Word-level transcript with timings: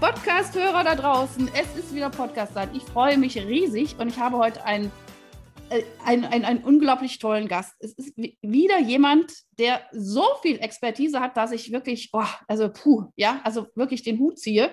Podcast-Hörer 0.00 0.84
da 0.84 0.94
draußen, 0.94 1.50
es 1.54 1.76
ist 1.76 1.92
wieder 1.92 2.08
Podcast-Zeit. 2.08 2.68
Ich 2.72 2.84
freue 2.84 3.18
mich 3.18 3.36
riesig 3.36 3.98
und 3.98 4.06
ich 4.06 4.16
habe 4.16 4.36
heute 4.36 4.64
einen, 4.64 4.92
äh, 5.70 5.82
einen, 6.04 6.24
einen, 6.24 6.44
einen 6.44 6.62
unglaublich 6.62 7.18
tollen 7.18 7.48
Gast. 7.48 7.74
Es 7.80 7.94
ist 7.94 8.16
wieder 8.16 8.78
jemand, 8.78 9.32
der 9.58 9.80
so 9.90 10.24
viel 10.40 10.60
Expertise 10.60 11.18
hat, 11.18 11.36
dass 11.36 11.50
ich 11.50 11.72
wirklich, 11.72 12.10
oh, 12.12 12.22
also 12.46 12.68
puh, 12.72 13.06
ja, 13.16 13.40
also 13.42 13.66
wirklich 13.74 14.04
den 14.04 14.20
Hut 14.20 14.38
ziehe. 14.38 14.72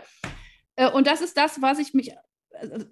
Äh, 0.76 0.92
und 0.92 1.08
das 1.08 1.22
ist 1.22 1.36
das, 1.36 1.60
was 1.60 1.80
ich 1.80 1.96
mich 1.96 2.14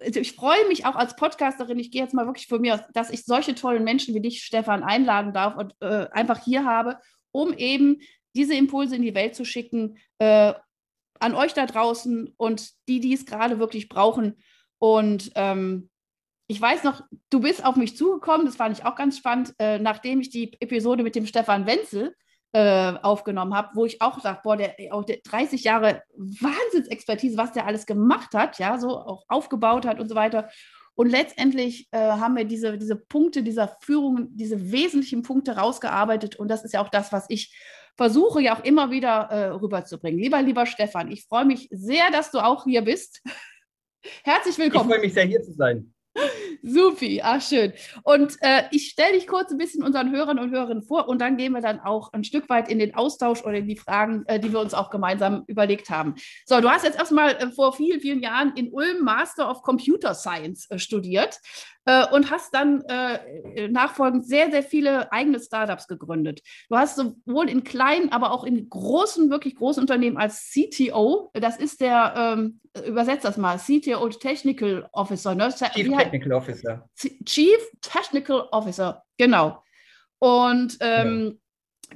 also 0.06 0.20
ich 0.20 0.32
freue 0.32 0.68
mich 0.68 0.84
auch 0.84 0.94
als 0.94 1.16
Podcasterin, 1.16 1.78
ich 1.78 1.90
gehe 1.90 2.02
jetzt 2.02 2.12
mal 2.12 2.26
wirklich 2.26 2.48
von 2.48 2.60
mir 2.60 2.74
aus, 2.74 2.80
dass 2.92 3.10
ich 3.10 3.24
solche 3.24 3.54
tollen 3.54 3.82
Menschen 3.82 4.14
wie 4.14 4.20
dich, 4.20 4.42
Stefan, 4.42 4.82
einladen 4.82 5.32
darf 5.32 5.56
und 5.56 5.74
äh, 5.80 6.08
einfach 6.10 6.44
hier 6.44 6.66
habe, 6.66 6.98
um 7.32 7.54
eben 7.54 8.00
diese 8.36 8.54
Impulse 8.54 8.96
in 8.96 9.02
die 9.02 9.14
Welt 9.14 9.34
zu 9.34 9.46
schicken, 9.46 9.96
äh, 10.18 10.52
an 11.24 11.34
euch 11.34 11.54
da 11.54 11.64
draußen 11.64 12.34
und 12.36 12.70
die, 12.86 13.00
die 13.00 13.14
es 13.14 13.24
gerade 13.24 13.58
wirklich 13.58 13.88
brauchen. 13.88 14.36
Und 14.78 15.32
ähm, 15.36 15.88
ich 16.46 16.60
weiß 16.60 16.84
noch, 16.84 17.00
du 17.30 17.40
bist 17.40 17.64
auf 17.64 17.76
mich 17.76 17.96
zugekommen, 17.96 18.44
das 18.44 18.56
fand 18.56 18.78
ich 18.78 18.84
auch 18.84 18.94
ganz 18.94 19.16
spannend, 19.16 19.54
äh, 19.58 19.78
nachdem 19.78 20.20
ich 20.20 20.28
die 20.28 20.52
Episode 20.60 21.02
mit 21.02 21.14
dem 21.14 21.26
Stefan 21.26 21.66
Wenzel 21.66 22.14
äh, 22.52 22.92
aufgenommen 23.02 23.54
habe, 23.54 23.70
wo 23.72 23.86
ich 23.86 24.02
auch 24.02 24.20
sage, 24.20 24.40
boah, 24.44 24.58
der, 24.58 24.76
auch 24.90 25.04
der 25.04 25.20
30 25.24 25.64
Jahre 25.64 26.02
Wahnsinnsexpertise, 26.16 27.38
was 27.38 27.52
der 27.52 27.66
alles 27.66 27.86
gemacht 27.86 28.34
hat, 28.34 28.58
ja, 28.58 28.78
so 28.78 28.90
auch 28.90 29.24
aufgebaut 29.28 29.86
hat 29.86 30.00
und 30.00 30.08
so 30.10 30.14
weiter. 30.14 30.50
Und 30.94 31.08
letztendlich 31.08 31.88
äh, 31.90 31.98
haben 31.98 32.36
wir 32.36 32.44
diese, 32.44 32.76
diese 32.76 32.96
Punkte 32.96 33.42
dieser 33.42 33.76
Führung, 33.80 34.28
diese 34.36 34.70
wesentlichen 34.70 35.22
Punkte 35.22 35.56
rausgearbeitet. 35.56 36.36
Und 36.36 36.48
das 36.48 36.62
ist 36.62 36.74
ja 36.74 36.82
auch 36.82 36.90
das, 36.90 37.10
was 37.10 37.24
ich 37.30 37.56
versuche 37.96 38.40
ja 38.40 38.56
auch 38.56 38.64
immer 38.64 38.90
wieder 38.90 39.28
äh, 39.30 39.46
rüberzubringen. 39.50 40.20
Lieber, 40.20 40.42
lieber 40.42 40.66
Stefan, 40.66 41.10
ich 41.10 41.24
freue 41.24 41.44
mich 41.44 41.68
sehr, 41.70 42.10
dass 42.10 42.30
du 42.30 42.38
auch 42.38 42.64
hier 42.64 42.82
bist. 42.82 43.22
Herzlich 44.24 44.58
willkommen. 44.58 44.90
Ich 44.90 44.96
freue 44.96 45.04
mich 45.04 45.14
sehr, 45.14 45.24
hier 45.24 45.42
zu 45.42 45.52
sein. 45.52 45.94
Supi, 46.62 47.20
ach 47.22 47.42
schön. 47.42 47.72
Und 48.04 48.36
äh, 48.40 48.62
ich 48.70 48.88
stelle 48.90 49.14
dich 49.14 49.26
kurz 49.26 49.50
ein 49.50 49.58
bisschen 49.58 49.82
unseren 49.82 50.12
Hörern 50.12 50.38
und 50.38 50.50
Hörerinnen 50.50 50.82
vor 50.82 51.08
und 51.08 51.20
dann 51.20 51.36
gehen 51.36 51.52
wir 51.52 51.60
dann 51.60 51.80
auch 51.80 52.12
ein 52.12 52.24
Stück 52.24 52.48
weit 52.48 52.70
in 52.70 52.78
den 52.78 52.94
Austausch 52.94 53.42
oder 53.42 53.54
in 53.54 53.68
die 53.68 53.76
Fragen, 53.76 54.24
äh, 54.26 54.38
die 54.38 54.52
wir 54.52 54.60
uns 54.60 54.74
auch 54.74 54.90
gemeinsam 54.90 55.44
überlegt 55.46 55.90
haben. 55.90 56.14
So, 56.46 56.60
du 56.60 56.70
hast 56.70 56.84
jetzt 56.84 56.98
erstmal 56.98 57.32
äh, 57.32 57.50
vor 57.50 57.72
vielen, 57.72 58.00
vielen 58.00 58.22
Jahren 58.22 58.52
in 58.56 58.72
Ulm 58.72 59.02
Master 59.02 59.50
of 59.50 59.62
Computer 59.62 60.14
Science 60.14 60.70
äh, 60.70 60.78
studiert 60.78 61.40
äh, 61.86 62.06
und 62.12 62.30
hast 62.30 62.54
dann 62.54 62.82
äh, 62.82 63.68
nachfolgend 63.68 64.26
sehr, 64.26 64.50
sehr 64.50 64.62
viele 64.62 65.12
eigene 65.12 65.40
Startups 65.40 65.86
gegründet. 65.86 66.42
Du 66.68 66.76
hast 66.76 66.96
sowohl 66.96 67.48
in 67.48 67.64
kleinen, 67.64 68.10
aber 68.12 68.32
auch 68.32 68.44
in 68.44 68.68
großen, 68.68 69.30
wirklich 69.30 69.56
großen 69.56 69.82
Unternehmen 69.82 70.16
als 70.16 70.50
CTO, 70.50 71.30
das 71.34 71.58
ist 71.58 71.80
der, 71.80 72.14
ähm, 72.16 72.60
übersetzt 72.86 73.24
das 73.24 73.36
mal, 73.36 73.58
CTO 73.58 74.08
Technical 74.08 74.88
Officer. 74.92 75.34
Ne? 75.34 75.48
Chief 75.50 75.88
Technical 75.96 76.32
Officer. 76.32 76.88
Chief 77.24 77.58
Technical 77.80 78.48
Officer, 78.50 79.02
genau. 79.18 79.62
Und, 80.18 80.78
ähm, 80.80 81.38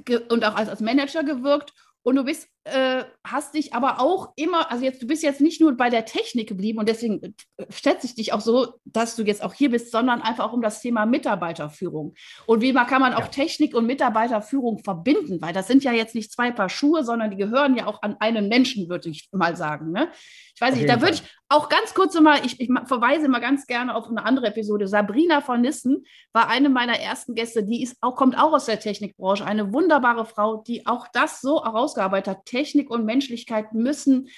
ja. 0.07 0.19
und 0.29 0.45
auch 0.45 0.55
als, 0.55 0.69
als 0.69 0.81
Manager 0.81 1.23
gewirkt. 1.23 1.73
Und 2.03 2.15
du 2.15 2.23
bist 2.23 2.47
äh, 2.65 3.03
hast 3.23 3.53
dich 3.55 3.73
aber 3.73 3.99
auch 3.99 4.33
immer, 4.35 4.71
also 4.71 4.83
jetzt, 4.83 5.01
du 5.01 5.07
bist 5.07 5.23
jetzt 5.23 5.41
nicht 5.41 5.61
nur 5.61 5.75
bei 5.75 5.89
der 5.89 6.05
Technik 6.05 6.47
geblieben 6.47 6.79
und 6.79 6.89
deswegen 6.89 7.21
äh, 7.23 7.31
schätze 7.69 8.05
ich 8.05 8.15
dich 8.15 8.33
auch 8.33 8.41
so, 8.41 8.73
dass 8.85 9.15
du 9.15 9.23
jetzt 9.23 9.41
auch 9.43 9.53
hier 9.53 9.71
bist, 9.71 9.91
sondern 9.91 10.21
einfach 10.21 10.45
auch 10.45 10.53
um 10.53 10.61
das 10.61 10.81
Thema 10.81 11.05
Mitarbeiterführung. 11.05 12.13
Und 12.45 12.61
wie 12.61 12.73
kann 12.73 13.01
man 13.01 13.13
auch 13.13 13.21
ja. 13.21 13.27
Technik 13.27 13.75
und 13.75 13.85
Mitarbeiterführung 13.85 14.79
verbinden? 14.79 15.41
Weil 15.41 15.53
das 15.53 15.67
sind 15.67 15.83
ja 15.83 15.91
jetzt 15.91 16.15
nicht 16.15 16.31
zwei 16.31 16.51
Paar 16.51 16.69
Schuhe, 16.69 17.03
sondern 17.03 17.31
die 17.31 17.37
gehören 17.37 17.75
ja 17.75 17.87
auch 17.87 18.01
an 18.01 18.17
einen 18.19 18.49
Menschen, 18.49 18.89
würde 18.89 19.09
ich 19.09 19.29
mal 19.31 19.55
sagen. 19.55 19.91
Ne? 19.91 20.09
Ich 20.55 20.61
weiß 20.61 20.75
nicht, 20.75 20.89
da 20.89 20.99
würde 20.99 21.13
ich 21.13 21.23
auch 21.47 21.69
ganz 21.69 21.93
kurz 21.93 22.19
mal, 22.19 22.45
ich, 22.45 22.59
ich, 22.59 22.69
verweise 22.85 23.27
mal 23.29 23.39
ganz 23.39 23.65
gerne 23.65 23.95
auf 23.95 24.07
eine 24.07 24.25
andere 24.25 24.47
Episode. 24.47 24.87
Sabrina 24.87 25.41
von 25.41 25.61
Nissen 25.61 26.05
war 26.33 26.49
eine 26.49 26.69
meiner 26.69 26.99
ersten 26.99 27.33
Gäste, 27.33 27.63
die 27.63 27.81
ist 27.81 27.97
auch, 28.01 28.15
kommt 28.15 28.37
auch 28.37 28.53
aus 28.53 28.65
der 28.65 28.79
Technikbranche, 28.79 29.45
eine 29.45 29.73
wunderbare 29.73 30.25
Frau, 30.25 30.57
die 30.57 30.85
auch 30.85 31.07
das 31.13 31.41
so 31.41 31.63
herausgearbeitet 31.63 32.27
hat. 32.27 32.45
Technik 32.49 32.89
und 32.89 33.05
Menschlichkeit 33.05 33.73
müssen 33.73 34.29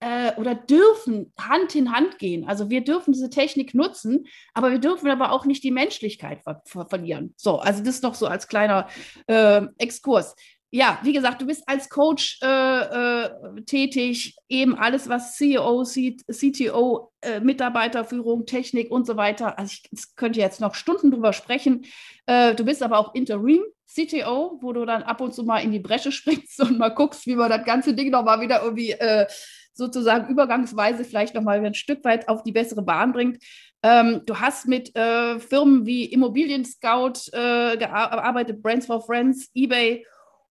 äh, 0.00 0.32
oder 0.36 0.54
dürfen 0.54 1.32
Hand 1.38 1.74
in 1.74 1.92
Hand 1.92 2.18
gehen. 2.18 2.46
Also 2.48 2.70
wir 2.70 2.82
dürfen 2.82 3.12
diese 3.12 3.30
Technik 3.30 3.74
nutzen, 3.74 4.26
aber 4.54 4.70
wir 4.70 4.78
dürfen 4.78 5.10
aber 5.10 5.32
auch 5.32 5.44
nicht 5.44 5.64
die 5.64 5.70
Menschlichkeit 5.70 6.42
ver 6.42 6.62
ver 6.64 6.86
verlieren. 6.86 7.34
So, 7.36 7.58
also 7.58 7.82
das 7.82 8.02
noch 8.02 8.14
so 8.14 8.26
als 8.26 8.48
kleiner 8.48 8.88
äh, 9.26 9.62
Exkurs 9.78 10.34
ja, 10.70 10.98
wie 11.02 11.14
gesagt, 11.14 11.40
du 11.40 11.46
bist 11.46 11.64
als 11.66 11.88
Coach 11.88 12.38
äh, 12.42 12.46
äh, 12.46 13.30
tätig, 13.64 14.36
eben 14.48 14.76
alles, 14.76 15.08
was 15.08 15.36
CEO, 15.36 15.84
C 15.84 16.16
CTO, 16.30 17.10
äh, 17.22 17.40
Mitarbeiterführung, 17.40 18.44
Technik 18.44 18.90
und 18.90 19.06
so 19.06 19.16
weiter. 19.16 19.58
Also 19.58 19.72
ich, 19.72 19.88
ich 19.90 20.16
könnte 20.16 20.40
jetzt 20.40 20.60
noch 20.60 20.74
Stunden 20.74 21.10
drüber 21.10 21.32
sprechen. 21.32 21.86
Äh, 22.26 22.54
du 22.54 22.64
bist 22.64 22.82
aber 22.82 22.98
auch 22.98 23.14
Interim 23.14 23.62
CTO, 23.88 24.58
wo 24.60 24.72
du 24.72 24.84
dann 24.84 25.02
ab 25.02 25.20
und 25.20 25.34
zu 25.34 25.44
mal 25.44 25.58
in 25.58 25.72
die 25.72 25.80
Bresche 25.80 26.12
springst 26.12 26.60
und 26.60 26.78
mal 26.78 26.90
guckst, 26.90 27.26
wie 27.26 27.36
man 27.36 27.50
das 27.50 27.64
ganze 27.64 27.94
Ding 27.94 28.10
nochmal 28.10 28.40
wieder 28.40 28.62
irgendwie 28.62 28.92
äh, 28.92 29.26
sozusagen 29.72 30.28
übergangsweise 30.28 31.04
vielleicht 31.04 31.34
nochmal 31.34 31.64
ein 31.64 31.74
Stück 31.74 32.04
weit 32.04 32.28
auf 32.28 32.42
die 32.42 32.52
bessere 32.52 32.82
Bahn 32.82 33.12
bringt. 33.12 33.42
Ähm, 33.82 34.22
du 34.26 34.40
hast 34.40 34.66
mit 34.66 34.94
äh, 34.96 35.38
Firmen 35.38 35.86
wie 35.86 36.04
Immobilien 36.06 36.64
Scout 36.64 37.30
gearbeitet, 37.30 38.60
Brands 38.60 38.86
for 38.86 39.00
Friends, 39.00 39.50
eBay 39.54 40.04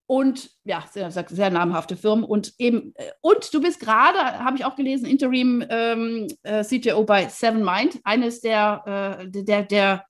und 0.07 0.49
ja, 0.63 0.85
sehr, 0.89 1.11
sehr 1.11 1.49
namhafte 1.49 1.97
Firmen 1.97 2.23
und 2.23 2.53
eben, 2.57 2.93
äh, 2.95 3.11
und 3.19 3.53
du 3.53 3.61
bist 3.61 3.81
gerade, 3.81 4.17
habe 4.19 4.55
ich 4.55 4.63
auch 4.63 4.77
gelesen, 4.77 5.05
Interim 5.05 5.63
ähm, 5.69 6.27
äh, 6.43 6.63
CTO 6.63 7.03
bei 7.03 7.27
Seven 7.27 7.63
Mind, 7.63 7.99
eines 8.05 8.39
der, 8.39 9.19
äh, 9.19 9.29
der, 9.29 9.63
der, 9.63 10.05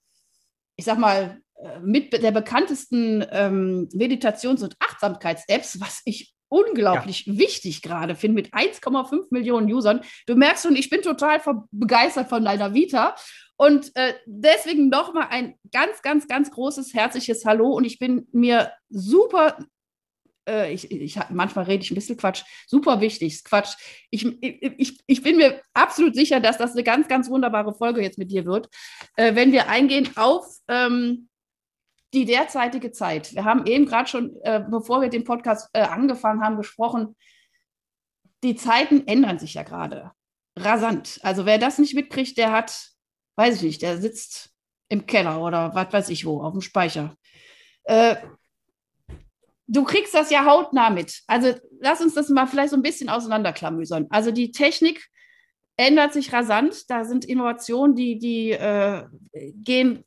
ich 0.76 0.84
sag 0.84 0.98
mal, 0.98 1.40
äh, 1.47 1.47
mit 1.82 2.12
der 2.12 2.30
bekanntesten 2.30 3.24
ähm, 3.30 3.88
Meditations- 3.92 4.62
und 4.62 4.76
Achtsamkeits-Apps, 4.78 5.80
was 5.80 6.02
ich 6.04 6.34
unglaublich 6.48 7.26
ja. 7.26 7.38
wichtig 7.38 7.82
gerade 7.82 8.14
finde, 8.14 8.36
mit 8.36 8.54
1,5 8.54 9.26
Millionen 9.30 9.70
Usern. 9.72 10.00
Du 10.26 10.34
merkst 10.34 10.64
schon, 10.64 10.76
ich 10.76 10.90
bin 10.90 11.02
total 11.02 11.40
begeistert 11.70 12.28
von 12.28 12.44
deiner 12.44 12.74
Vita. 12.74 13.14
Und 13.56 13.94
äh, 13.96 14.14
deswegen 14.24 14.88
nochmal 14.88 15.28
ein 15.30 15.56
ganz, 15.72 16.00
ganz, 16.02 16.28
ganz 16.28 16.50
großes, 16.50 16.94
herzliches 16.94 17.44
Hallo. 17.44 17.72
Und 17.72 17.84
ich 17.84 17.98
bin 17.98 18.28
mir 18.32 18.72
super 18.88 19.58
äh, 20.48 20.72
ich, 20.72 20.90
ich, 20.90 21.18
manchmal 21.30 21.66
rede 21.66 21.82
ich 21.82 21.90
ein 21.90 21.94
bisschen 21.94 22.16
Quatsch, 22.16 22.42
super 22.66 23.00
wichtig, 23.00 23.44
Quatsch. 23.44 23.74
Ich, 24.10 24.26
ich, 24.40 24.98
ich 25.06 25.22
bin 25.22 25.36
mir 25.36 25.60
absolut 25.74 26.14
sicher, 26.14 26.40
dass 26.40 26.56
das 26.56 26.72
eine 26.72 26.82
ganz, 26.82 27.08
ganz 27.08 27.28
wunderbare 27.28 27.74
Folge 27.74 28.00
jetzt 28.00 28.18
mit 28.18 28.30
dir 28.30 28.46
wird, 28.46 28.68
äh, 29.16 29.34
wenn 29.34 29.52
wir 29.52 29.68
eingehen 29.68 30.08
auf 30.16 30.46
ähm, 30.68 31.27
die 32.14 32.24
derzeitige 32.24 32.90
Zeit. 32.90 33.34
Wir 33.34 33.44
haben 33.44 33.66
eben 33.66 33.86
gerade 33.86 34.08
schon, 34.08 34.36
äh, 34.42 34.64
bevor 34.68 35.00
wir 35.00 35.08
den 35.08 35.24
Podcast 35.24 35.68
äh, 35.72 35.82
angefangen 35.82 36.42
haben, 36.42 36.56
gesprochen, 36.56 37.16
die 38.42 38.56
Zeiten 38.56 39.06
ändern 39.06 39.38
sich 39.38 39.54
ja 39.54 39.62
gerade 39.62 40.12
rasant. 40.56 41.20
Also 41.22 41.44
wer 41.44 41.58
das 41.58 41.78
nicht 41.78 41.94
mitkriegt, 41.94 42.38
der 42.38 42.52
hat, 42.52 42.90
weiß 43.36 43.56
ich 43.56 43.62
nicht, 43.62 43.82
der 43.82 43.98
sitzt 43.98 44.50
im 44.88 45.06
Keller 45.06 45.42
oder 45.42 45.74
was 45.74 45.92
weiß 45.92 46.08
ich 46.10 46.24
wo, 46.24 46.42
auf 46.42 46.52
dem 46.52 46.62
Speicher. 46.62 47.14
Äh, 47.84 48.16
du 49.66 49.84
kriegst 49.84 50.14
das 50.14 50.30
ja 50.30 50.44
hautnah 50.46 50.90
mit. 50.90 51.22
Also 51.26 51.54
lass 51.80 52.00
uns 52.00 52.14
das 52.14 52.28
mal 52.30 52.46
vielleicht 52.46 52.70
so 52.70 52.76
ein 52.76 52.82
bisschen 52.82 53.08
auseinanderklamüsern. 53.08 54.06
Also 54.10 54.30
die 54.30 54.50
Technik 54.50 55.06
ändert 55.76 56.12
sich 56.12 56.32
rasant. 56.32 56.90
Da 56.90 57.04
sind 57.04 57.24
Innovationen, 57.24 57.94
die, 57.94 58.18
die 58.18 58.52
äh, 58.52 59.04
gehen 59.32 60.04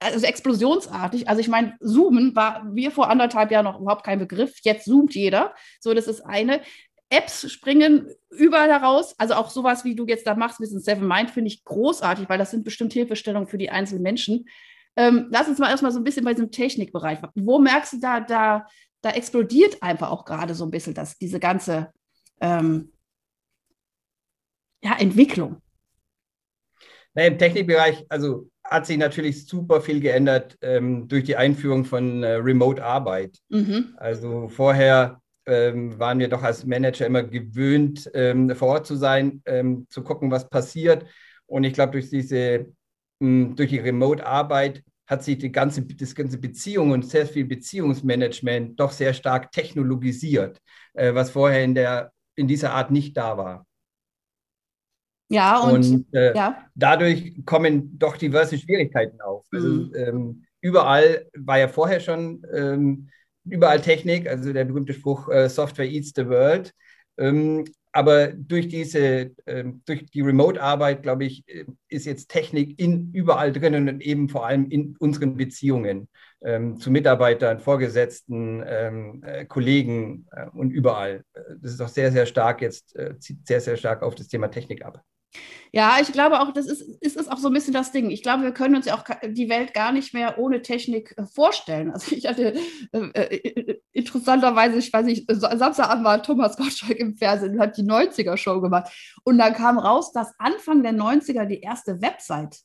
also 0.00 0.26
explosionsartig. 0.26 1.28
Also 1.28 1.40
ich 1.40 1.48
meine, 1.48 1.76
Zoomen 1.80 2.34
war 2.34 2.64
mir 2.64 2.90
vor 2.90 3.10
anderthalb 3.10 3.50
Jahren 3.50 3.64
noch 3.64 3.80
überhaupt 3.80 4.04
kein 4.04 4.18
Begriff. 4.18 4.58
Jetzt 4.62 4.86
zoomt 4.86 5.14
jeder. 5.14 5.54
So, 5.78 5.94
das 5.94 6.08
ist 6.08 6.22
eine. 6.22 6.62
Apps 7.10 7.50
springen 7.50 8.08
überall 8.30 8.70
heraus. 8.70 9.14
Also 9.18 9.34
auch 9.34 9.50
sowas, 9.50 9.84
wie 9.84 9.96
du 9.96 10.06
jetzt 10.06 10.26
da 10.26 10.34
machst, 10.34 10.60
mit 10.60 10.70
Seven 10.70 11.06
Mind, 11.06 11.30
finde 11.30 11.48
ich 11.48 11.64
großartig, 11.64 12.28
weil 12.28 12.38
das 12.38 12.52
sind 12.52 12.64
bestimmt 12.64 12.92
Hilfestellungen 12.92 13.48
für 13.48 13.58
die 13.58 13.70
einzelnen 13.70 14.02
Menschen. 14.02 14.48
Ähm, 14.96 15.28
lass 15.30 15.48
uns 15.48 15.58
mal 15.58 15.70
erstmal 15.70 15.92
so 15.92 15.98
ein 15.98 16.04
bisschen 16.04 16.24
bei 16.24 16.34
diesem 16.34 16.50
Technikbereich. 16.50 17.18
Wo 17.34 17.58
merkst 17.58 17.94
du 17.94 18.00
da, 18.00 18.20
da, 18.20 18.66
da 19.02 19.10
explodiert 19.10 19.82
einfach 19.82 20.10
auch 20.10 20.24
gerade 20.24 20.54
so 20.54 20.64
ein 20.64 20.70
bisschen 20.70 20.94
das, 20.94 21.18
diese 21.18 21.40
ganze 21.40 21.92
ähm, 22.40 22.92
ja, 24.82 24.96
Entwicklung? 24.98 25.60
Na, 27.14 27.24
Im 27.24 27.38
Technikbereich, 27.38 28.04
also 28.08 28.48
hat 28.70 28.86
sich 28.86 28.96
natürlich 28.98 29.46
super 29.46 29.80
viel 29.80 30.00
geändert 30.00 30.56
ähm, 30.62 31.08
durch 31.08 31.24
die 31.24 31.36
Einführung 31.36 31.84
von 31.84 32.22
äh, 32.22 32.34
Remote-Arbeit. 32.34 33.36
Mhm. 33.48 33.94
Also 33.96 34.48
vorher 34.48 35.20
ähm, 35.46 35.98
waren 35.98 36.20
wir 36.20 36.28
doch 36.28 36.44
als 36.44 36.64
Manager 36.64 37.04
immer 37.04 37.24
gewöhnt, 37.24 38.08
ähm, 38.14 38.54
vor 38.54 38.68
Ort 38.68 38.86
zu 38.86 38.94
sein, 38.94 39.42
ähm, 39.44 39.86
zu 39.90 40.04
gucken, 40.04 40.30
was 40.30 40.48
passiert. 40.48 41.04
Und 41.46 41.64
ich 41.64 41.72
glaube, 41.72 41.92
durch 41.92 42.10
diese, 42.10 42.66
mh, 43.18 43.54
durch 43.56 43.70
die 43.70 43.80
Remote-Arbeit 43.80 44.84
hat 45.08 45.24
sich 45.24 45.38
die 45.38 45.50
ganze, 45.50 45.82
das 45.82 46.14
ganze 46.14 46.38
Beziehung 46.38 46.92
und 46.92 47.04
sehr 47.04 47.26
viel 47.26 47.46
Beziehungsmanagement 47.46 48.78
doch 48.78 48.92
sehr 48.92 49.12
stark 49.12 49.50
technologisiert, 49.50 50.60
äh, 50.94 51.12
was 51.12 51.30
vorher 51.30 51.64
in, 51.64 51.74
der, 51.74 52.12
in 52.36 52.46
dieser 52.46 52.72
Art 52.72 52.92
nicht 52.92 53.16
da 53.16 53.36
war. 53.36 53.66
Ja, 55.30 55.60
und, 55.60 55.86
und 55.86 56.14
äh, 56.14 56.34
ja. 56.34 56.64
dadurch 56.74 57.44
kommen 57.46 57.96
doch 57.98 58.16
diverse 58.16 58.58
Schwierigkeiten 58.58 59.20
auf. 59.20 59.46
Also 59.52 59.68
mhm. 59.68 59.92
ähm, 59.94 60.44
überall 60.60 61.26
war 61.36 61.58
ja 61.58 61.68
vorher 61.68 62.00
schon 62.00 62.44
ähm, 62.52 63.08
überall 63.44 63.80
Technik, 63.80 64.28
also 64.28 64.52
der 64.52 64.64
berühmte 64.64 64.92
Spruch 64.92 65.28
äh, 65.28 65.48
Software 65.48 65.88
eats 65.88 66.12
the 66.16 66.26
world. 66.26 66.72
Ähm, 67.16 67.64
aber 67.92 68.28
durch 68.28 68.68
diese, 68.68 69.30
ähm, 69.46 69.82
durch 69.84 70.06
die 70.10 70.20
Remote-Arbeit, 70.20 71.02
glaube 71.02 71.24
ich, 71.24 71.44
äh, 71.48 71.64
ist 71.88 72.06
jetzt 72.06 72.28
Technik 72.28 72.80
in, 72.80 73.12
überall 73.12 73.52
drin 73.52 73.88
und 73.88 74.00
eben 74.00 74.28
vor 74.28 74.46
allem 74.46 74.68
in 74.68 74.96
unseren 74.98 75.36
Beziehungen 75.36 76.08
ähm, 76.42 76.78
zu 76.78 76.90
Mitarbeitern, 76.90 77.60
Vorgesetzten, 77.60 78.62
ähm, 78.66 79.22
äh, 79.24 79.44
Kollegen 79.44 80.26
äh, 80.32 80.46
und 80.52 80.70
überall. 80.70 81.24
Das 81.60 81.72
ist 81.72 81.80
auch 81.80 81.88
sehr, 81.88 82.12
sehr 82.12 82.26
stark 82.26 82.62
jetzt, 82.62 82.96
äh, 82.96 83.18
zieht 83.18 83.46
sehr, 83.46 83.60
sehr 83.60 83.76
stark 83.76 84.02
auf 84.02 84.14
das 84.14 84.28
Thema 84.28 84.48
Technik 84.48 84.84
ab. 84.84 85.02
Ja, 85.72 85.98
ich 86.00 86.10
glaube 86.12 86.40
auch, 86.40 86.52
das 86.52 86.66
ist, 86.66 86.82
ist, 87.00 87.30
auch 87.30 87.38
so 87.38 87.48
ein 87.48 87.54
bisschen 87.54 87.72
das 87.72 87.92
Ding. 87.92 88.10
Ich 88.10 88.22
glaube, 88.22 88.42
wir 88.42 88.52
können 88.52 88.74
uns 88.74 88.86
ja 88.86 88.96
auch 88.96 89.04
die 89.24 89.48
Welt 89.48 89.72
gar 89.72 89.92
nicht 89.92 90.12
mehr 90.12 90.38
ohne 90.38 90.62
Technik 90.62 91.14
äh, 91.16 91.24
vorstellen. 91.26 91.92
Also 91.92 92.16
ich 92.16 92.26
hatte 92.26 92.54
äh, 92.92 92.98
äh 92.98 93.80
interessanterweise, 93.92 94.78
ich 94.78 94.92
weiß 94.92 95.06
nicht, 95.06 95.30
Samstagabend 95.30 96.04
war 96.04 96.22
Thomas 96.22 96.56
Gottschalk 96.56 96.98
im 96.98 97.16
Fernsehen 97.16 97.54
und 97.54 97.60
hat 97.60 97.76
die 97.76 97.82
90er-Show 97.82 98.60
gemacht. 98.60 98.90
Und 99.24 99.38
dann 99.38 99.54
kam 99.54 99.78
raus, 99.78 100.12
dass 100.12 100.34
Anfang 100.38 100.82
der 100.82 100.92
90er 100.92 101.44
die 101.44 101.60
erste 101.60 102.00
Website 102.02 102.58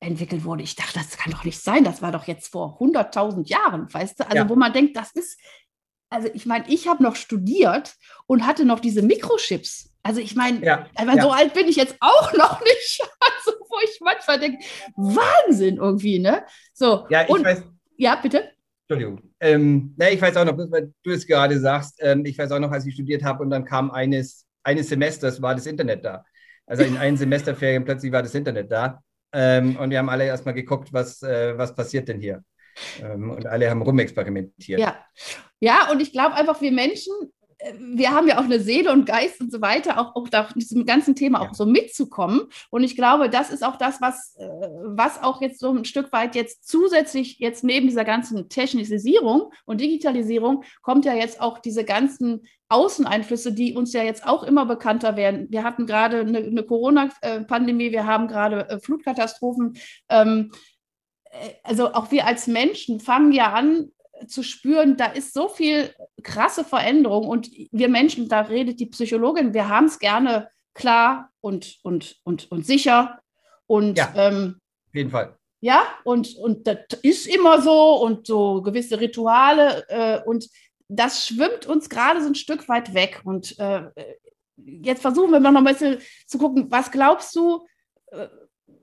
entwickelt 0.00 0.44
wurde. 0.44 0.62
Ich 0.62 0.76
dachte, 0.76 0.98
das 0.98 1.16
kann 1.16 1.32
doch 1.32 1.44
nicht 1.44 1.60
sein. 1.60 1.82
Das 1.82 2.02
war 2.02 2.12
doch 2.12 2.24
jetzt 2.24 2.52
vor 2.52 2.78
100.000 2.80 3.48
Jahren, 3.48 3.92
weißt 3.92 4.20
du? 4.20 4.24
Also 4.24 4.36
ja. 4.36 4.48
wo 4.48 4.54
man 4.54 4.72
denkt, 4.72 4.96
das 4.96 5.10
ist, 5.12 5.38
also 6.10 6.28
ich 6.32 6.46
meine, 6.46 6.64
ich 6.68 6.88
habe 6.88 7.02
noch 7.02 7.16
studiert 7.16 7.94
und 8.26 8.46
hatte 8.46 8.64
noch 8.64 8.80
diese 8.80 9.02
Mikrochips. 9.02 9.90
Also 10.02 10.20
ich 10.20 10.36
meine, 10.36 10.64
ja, 10.64 10.86
ja. 10.98 11.22
so 11.22 11.30
alt 11.30 11.54
bin 11.54 11.66
ich 11.66 11.76
jetzt 11.76 11.96
auch 12.00 12.32
noch 12.36 12.60
nicht. 12.62 13.00
Also 13.20 13.58
wo 13.68 13.76
ich 13.82 13.98
manchmal 14.00 14.38
denke, 14.38 14.64
Wahnsinn 14.96 15.78
irgendwie, 15.78 16.18
ne? 16.18 16.44
So. 16.72 17.06
Ja, 17.08 17.22
ich 17.22 17.28
und, 17.30 17.44
weiß. 17.44 17.62
Ja, 17.96 18.16
bitte. 18.16 18.50
Entschuldigung. 18.86 19.22
Ähm, 19.40 19.94
na, 19.96 20.10
ich 20.10 20.20
weiß 20.20 20.36
auch 20.36 20.44
noch, 20.44 20.58
weil 20.58 20.92
du 21.02 21.10
es 21.10 21.26
gerade 21.26 21.58
sagst, 21.58 21.96
ähm, 22.00 22.24
ich 22.26 22.36
weiß 22.36 22.52
auch 22.52 22.58
noch, 22.58 22.70
als 22.70 22.86
ich 22.86 22.94
studiert 22.94 23.24
habe 23.24 23.42
und 23.42 23.50
dann 23.50 23.64
kam 23.64 23.90
eines, 23.90 24.46
eines 24.62 24.88
Semesters, 24.88 25.40
war 25.40 25.54
das 25.54 25.66
Internet 25.66 26.04
da. 26.04 26.24
Also 26.66 26.82
in 26.82 26.96
einem 26.96 27.16
Semesterferien 27.16 27.84
plötzlich 27.84 28.12
war 28.12 28.22
das 28.22 28.34
Internet 28.34 28.70
da. 28.70 29.02
Ähm, 29.32 29.76
und 29.76 29.90
wir 29.90 29.98
haben 29.98 30.08
alle 30.08 30.26
erstmal 30.26 30.54
geguckt, 30.54 30.92
was, 30.92 31.22
äh, 31.22 31.56
was 31.56 31.74
passiert 31.74 32.08
denn 32.08 32.20
hier. 32.20 32.44
Ähm, 33.02 33.30
und 33.30 33.46
alle 33.46 33.70
haben 33.70 33.82
rumexperimentiert. 33.82 34.80
Ja, 34.80 34.96
ja 35.60 35.90
und 35.90 36.00
ich 36.00 36.12
glaube 36.12 36.34
einfach, 36.34 36.60
wir 36.60 36.72
Menschen, 36.72 37.12
äh, 37.58 37.72
wir 37.78 38.10
haben 38.10 38.28
ja 38.28 38.38
auch 38.38 38.44
eine 38.44 38.60
Seele 38.60 38.92
und 38.92 39.06
Geist 39.06 39.40
und 39.40 39.52
so 39.52 39.60
weiter, 39.60 39.98
auch, 39.98 40.16
auch 40.16 40.28
da 40.28 40.48
diesem 40.54 40.86
ganzen 40.86 41.14
Thema 41.14 41.42
ja. 41.42 41.48
auch 41.48 41.54
so 41.54 41.66
mitzukommen. 41.66 42.42
Und 42.70 42.84
ich 42.84 42.96
glaube, 42.96 43.28
das 43.30 43.50
ist 43.50 43.64
auch 43.64 43.76
das, 43.76 44.00
was, 44.00 44.36
äh, 44.36 44.48
was 44.84 45.22
auch 45.22 45.40
jetzt 45.40 45.60
so 45.60 45.70
ein 45.70 45.84
Stück 45.84 46.12
weit 46.12 46.34
jetzt 46.34 46.68
zusätzlich 46.68 47.38
jetzt 47.38 47.64
neben 47.64 47.86
dieser 47.86 48.04
ganzen 48.04 48.48
Technisierung 48.48 49.52
und 49.64 49.80
Digitalisierung 49.80 50.64
kommt 50.82 51.04
ja 51.04 51.14
jetzt 51.14 51.40
auch 51.40 51.58
diese 51.58 51.84
ganzen 51.84 52.46
Außeneinflüsse, 52.68 53.52
die 53.52 53.74
uns 53.74 53.92
ja 53.92 54.02
jetzt 54.02 54.26
auch 54.26 54.42
immer 54.42 54.66
bekannter 54.66 55.16
werden. 55.16 55.46
Wir 55.50 55.62
hatten 55.62 55.86
gerade 55.86 56.20
eine, 56.20 56.38
eine 56.38 56.62
Corona-Pandemie, 56.62 57.92
wir 57.92 58.06
haben 58.06 58.26
gerade 58.26 58.68
äh, 58.68 58.80
Flutkatastrophen. 58.80 59.74
Ähm, 60.08 60.50
also 61.62 61.92
auch 61.92 62.10
wir 62.10 62.26
als 62.26 62.46
Menschen 62.46 63.00
fangen 63.00 63.32
ja 63.32 63.52
an 63.52 63.90
zu 64.26 64.42
spüren, 64.42 64.96
da 64.96 65.06
ist 65.06 65.34
so 65.34 65.48
viel 65.48 65.94
krasse 66.22 66.64
Veränderung 66.64 67.26
und 67.26 67.50
wir 67.72 67.88
Menschen, 67.88 68.28
da 68.28 68.42
redet 68.42 68.80
die 68.80 68.86
Psychologin, 68.86 69.54
wir 69.54 69.68
haben 69.68 69.86
es 69.86 69.98
gerne 69.98 70.48
klar 70.72 71.30
und, 71.40 71.78
und, 71.82 72.16
und, 72.24 72.50
und 72.50 72.64
sicher 72.64 73.20
und 73.66 73.98
ja, 73.98 74.12
ähm, 74.16 74.60
auf 74.88 74.94
jeden 74.94 75.10
Fall. 75.10 75.36
Ja, 75.60 75.86
und, 76.04 76.36
und 76.36 76.66
das 76.66 76.78
ist 77.02 77.26
immer 77.26 77.62
so 77.62 78.02
und 78.02 78.26
so 78.26 78.60
gewisse 78.62 79.00
Rituale 79.00 79.84
äh, 79.88 80.20
und 80.24 80.48
das 80.88 81.26
schwimmt 81.26 81.66
uns 81.66 81.88
gerade 81.88 82.20
so 82.20 82.28
ein 82.28 82.34
Stück 82.34 82.68
weit 82.68 82.94
weg. 82.94 83.22
Und 83.24 83.58
äh, 83.58 83.90
jetzt 84.56 85.02
versuchen 85.02 85.30
wir 85.30 85.40
noch 85.40 85.54
ein 85.54 85.64
bisschen 85.64 85.98
zu 86.26 86.38
gucken, 86.38 86.70
was 86.70 86.90
glaubst 86.90 87.34
du, 87.34 87.66
äh, 88.10 88.28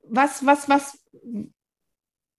was, 0.04 0.46
was, 0.46 0.68
was, 0.68 1.06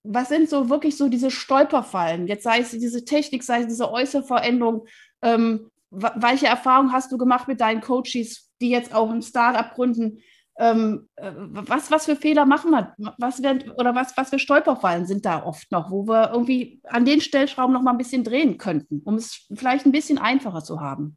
was 0.04 0.28
sind 0.28 0.48
so 0.48 0.68
wirklich 0.68 0.96
so 0.96 1.08
diese 1.08 1.30
Stolperfallen? 1.30 2.26
Jetzt 2.26 2.44
sei 2.44 2.60
es 2.60 2.70
diese 2.70 3.04
Technik, 3.04 3.42
sei 3.42 3.60
es 3.60 3.68
diese 3.68 3.90
äußere 3.90 4.24
Veränderung. 4.24 4.86
Ähm, 5.22 5.70
welche 5.90 6.46
Erfahrungen 6.46 6.92
hast 6.92 7.12
du 7.12 7.18
gemacht 7.18 7.48
mit 7.48 7.60
deinen 7.60 7.80
Coaches, 7.80 8.50
die 8.60 8.70
jetzt 8.70 8.94
auch 8.94 9.10
ein 9.10 9.22
Startup 9.22 9.74
gründen? 9.74 10.18
Ähm, 10.58 11.08
äh, 11.16 11.32
was, 11.34 11.90
was 11.90 12.06
für 12.06 12.16
Fehler 12.16 12.46
machen 12.46 12.70
wir? 12.70 12.94
Was 13.18 13.42
werden, 13.42 13.70
oder 13.72 13.94
was, 13.94 14.16
was 14.16 14.30
für 14.30 14.38
Stolperfallen 14.38 15.06
sind 15.06 15.24
da 15.24 15.44
oft 15.44 15.70
noch, 15.70 15.90
wo 15.90 16.06
wir 16.06 16.30
irgendwie 16.32 16.80
an 16.84 17.04
den 17.04 17.20
Stellschrauben 17.20 17.72
noch 17.72 17.82
mal 17.82 17.92
ein 17.92 17.98
bisschen 17.98 18.24
drehen 18.24 18.58
könnten, 18.58 19.00
um 19.04 19.14
es 19.14 19.46
vielleicht 19.54 19.86
ein 19.86 19.92
bisschen 19.92 20.18
einfacher 20.18 20.62
zu 20.62 20.80
haben? 20.80 21.16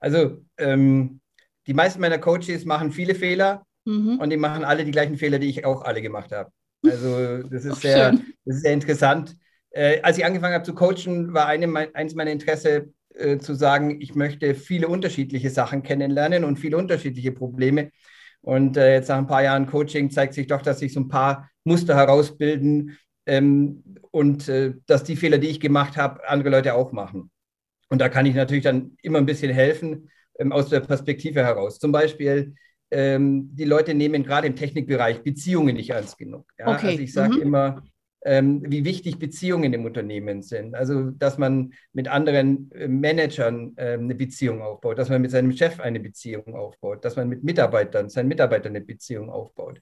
Also 0.00 0.42
ähm, 0.58 1.20
die 1.66 1.74
meisten 1.74 2.00
meiner 2.00 2.18
Coaches 2.18 2.64
machen 2.64 2.90
viele 2.90 3.14
Fehler 3.14 3.64
mhm. 3.84 4.18
und 4.18 4.30
die 4.30 4.36
machen 4.36 4.64
alle 4.64 4.84
die 4.84 4.90
gleichen 4.90 5.16
Fehler, 5.16 5.38
die 5.38 5.48
ich 5.48 5.64
auch 5.64 5.82
alle 5.82 6.02
gemacht 6.02 6.32
habe. 6.32 6.50
Also 6.84 7.42
das 7.48 7.64
ist, 7.64 7.80
sehr, 7.80 8.12
das 8.44 8.56
ist 8.56 8.62
sehr 8.62 8.72
interessant. 8.72 9.36
Äh, 9.70 10.00
als 10.02 10.18
ich 10.18 10.24
angefangen 10.24 10.54
habe 10.54 10.64
zu 10.64 10.74
coachen, 10.74 11.32
war 11.32 11.46
eine, 11.46 11.94
eines 11.94 12.14
meiner 12.14 12.30
Interesse 12.30 12.92
äh, 13.14 13.38
zu 13.38 13.54
sagen, 13.54 14.00
ich 14.00 14.14
möchte 14.14 14.54
viele 14.54 14.88
unterschiedliche 14.88 15.50
Sachen 15.50 15.82
kennenlernen 15.82 16.44
und 16.44 16.58
viele 16.58 16.76
unterschiedliche 16.76 17.32
Probleme. 17.32 17.90
Und 18.40 18.76
äh, 18.76 18.94
jetzt 18.94 19.08
nach 19.08 19.18
ein 19.18 19.26
paar 19.26 19.42
Jahren 19.42 19.66
Coaching 19.66 20.10
zeigt 20.10 20.34
sich 20.34 20.48
doch, 20.48 20.62
dass 20.62 20.80
sich 20.80 20.92
so 20.92 21.00
ein 21.00 21.08
paar 21.08 21.48
Muster 21.64 21.94
herausbilden 21.94 22.98
ähm, 23.26 23.84
und 24.10 24.48
äh, 24.48 24.74
dass 24.86 25.04
die 25.04 25.16
Fehler, 25.16 25.38
die 25.38 25.48
ich 25.48 25.60
gemacht 25.60 25.96
habe, 25.96 26.28
andere 26.28 26.50
Leute 26.50 26.74
auch 26.74 26.92
machen. 26.92 27.30
Und 27.88 28.00
da 28.00 28.08
kann 28.08 28.26
ich 28.26 28.34
natürlich 28.34 28.64
dann 28.64 28.96
immer 29.02 29.18
ein 29.18 29.26
bisschen 29.26 29.52
helfen 29.52 30.10
ähm, 30.38 30.50
aus 30.50 30.68
der 30.68 30.80
Perspektive 30.80 31.44
heraus. 31.44 31.78
Zum 31.78 31.92
Beispiel, 31.92 32.54
ähm, 32.92 33.48
die 33.54 33.64
Leute 33.64 33.94
nehmen 33.94 34.22
gerade 34.22 34.46
im 34.46 34.56
Technikbereich 34.56 35.22
Beziehungen 35.22 35.76
nicht 35.76 35.90
ernst 35.90 36.18
genug. 36.18 36.46
Ja? 36.58 36.68
Okay. 36.68 36.88
Also 36.88 37.02
ich 37.02 37.12
sage 37.12 37.36
mhm. 37.36 37.42
immer, 37.42 37.82
ähm, 38.24 38.62
wie 38.64 38.84
wichtig 38.84 39.18
Beziehungen 39.18 39.72
im 39.72 39.84
Unternehmen 39.84 40.42
sind. 40.42 40.74
Also, 40.74 41.10
dass 41.10 41.38
man 41.38 41.72
mit 41.92 42.08
anderen 42.08 42.70
äh, 42.72 42.86
Managern 42.86 43.72
äh, 43.76 43.94
eine 43.94 44.14
Beziehung 44.14 44.62
aufbaut, 44.62 44.98
dass 44.98 45.08
man 45.08 45.22
mit 45.22 45.32
seinem 45.32 45.52
Chef 45.52 45.80
eine 45.80 45.98
Beziehung 45.98 46.54
aufbaut, 46.54 47.04
dass 47.04 47.16
man 47.16 47.28
mit 47.28 47.42
Mitarbeitern, 47.42 48.08
seinen 48.08 48.28
Mitarbeitern 48.28 48.76
eine 48.76 48.84
Beziehung 48.84 49.28
aufbaut. 49.28 49.80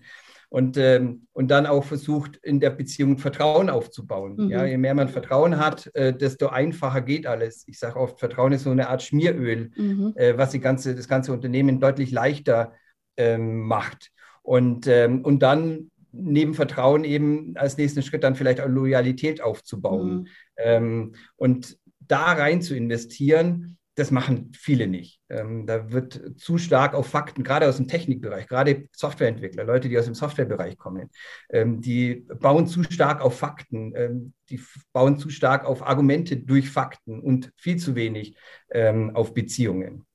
Und, 0.49 0.77
ähm, 0.79 1.29
und 1.33 1.49
dann 1.51 1.67
auch 1.67 1.85
versucht, 1.85 2.37
in 2.39 2.59
der 2.59 2.71
Beziehung 2.71 3.19
Vertrauen 3.19 3.71
aufzubauen. 3.71 4.35
Mhm. 4.37 4.51
Ja, 4.51 4.65
je 4.65 4.79
mehr 4.79 4.95
man 4.95 5.09
Vertrauen 5.09 5.59
hat, 5.59 5.95
äh, 5.95 6.13
desto 6.13 6.49
einfacher 6.49 7.03
geht 7.03 7.27
alles. 7.27 7.65
Ich 7.69 7.79
sage 7.79 8.01
oft, 8.01 8.19
Vertrauen 8.19 8.53
ist 8.53 8.65
so 8.65 8.71
eine 8.71 8.89
Art 8.89 9.03
Schmieröl, 9.03 9.71
mhm. 9.77 10.13
äh, 10.17 10.37
was 10.37 10.51
die 10.51 10.61
ganze, 10.61 10.97
das 10.97 11.07
ganze 11.07 11.33
Unternehmen 11.33 11.79
deutlich 11.79 12.11
leichter 12.11 12.73
ähm, 13.21 13.61
macht. 13.67 14.11
Und, 14.43 14.87
ähm, 14.87 15.23
und 15.23 15.41
dann 15.41 15.91
neben 16.13 16.55
Vertrauen 16.55 17.05
eben 17.05 17.53
als 17.57 17.77
nächsten 17.77 18.03
Schritt 18.03 18.25
dann 18.25 18.35
vielleicht 18.35 18.61
auch 18.61 18.69
Loyalität 18.69 19.43
aufzubauen. 19.43 20.23
Mhm. 20.23 20.27
Ähm, 20.57 21.15
und 21.37 21.79
da 21.99 22.33
rein 22.33 22.63
zu 22.63 22.75
investieren, 22.75 23.79
das 23.95 24.11
machen 24.11 24.53
viele 24.57 24.87
nicht. 24.87 25.21
Ähm, 25.29 25.67
da 25.67 25.93
wird 25.93 26.41
zu 26.41 26.57
stark 26.57 26.95
auf 26.95 27.07
Fakten, 27.07 27.45
gerade 27.45 27.69
aus 27.69 27.77
dem 27.77 27.87
Technikbereich, 27.87 28.49
gerade 28.49 28.89
Softwareentwickler, 28.93 29.65
Leute, 29.65 29.89
die 29.89 29.99
aus 29.99 30.07
dem 30.07 30.15
Softwarebereich 30.15 30.79
kommen, 30.79 31.11
ähm, 31.51 31.83
die 31.83 32.27
bauen 32.41 32.67
zu 32.67 32.83
stark 32.83 33.21
auf 33.21 33.39
Fakten, 33.39 33.93
ähm, 33.95 34.33
die 34.49 34.61
bauen 34.93 35.19
zu 35.19 35.29
stark 35.29 35.67
auf 35.67 35.87
Argumente 35.87 36.39
durch 36.39 36.71
Fakten 36.71 37.21
und 37.21 37.53
viel 37.57 37.77
zu 37.77 37.95
wenig 37.95 38.37
ähm, 38.71 39.15
auf 39.15 39.35
Beziehungen. 39.35 40.07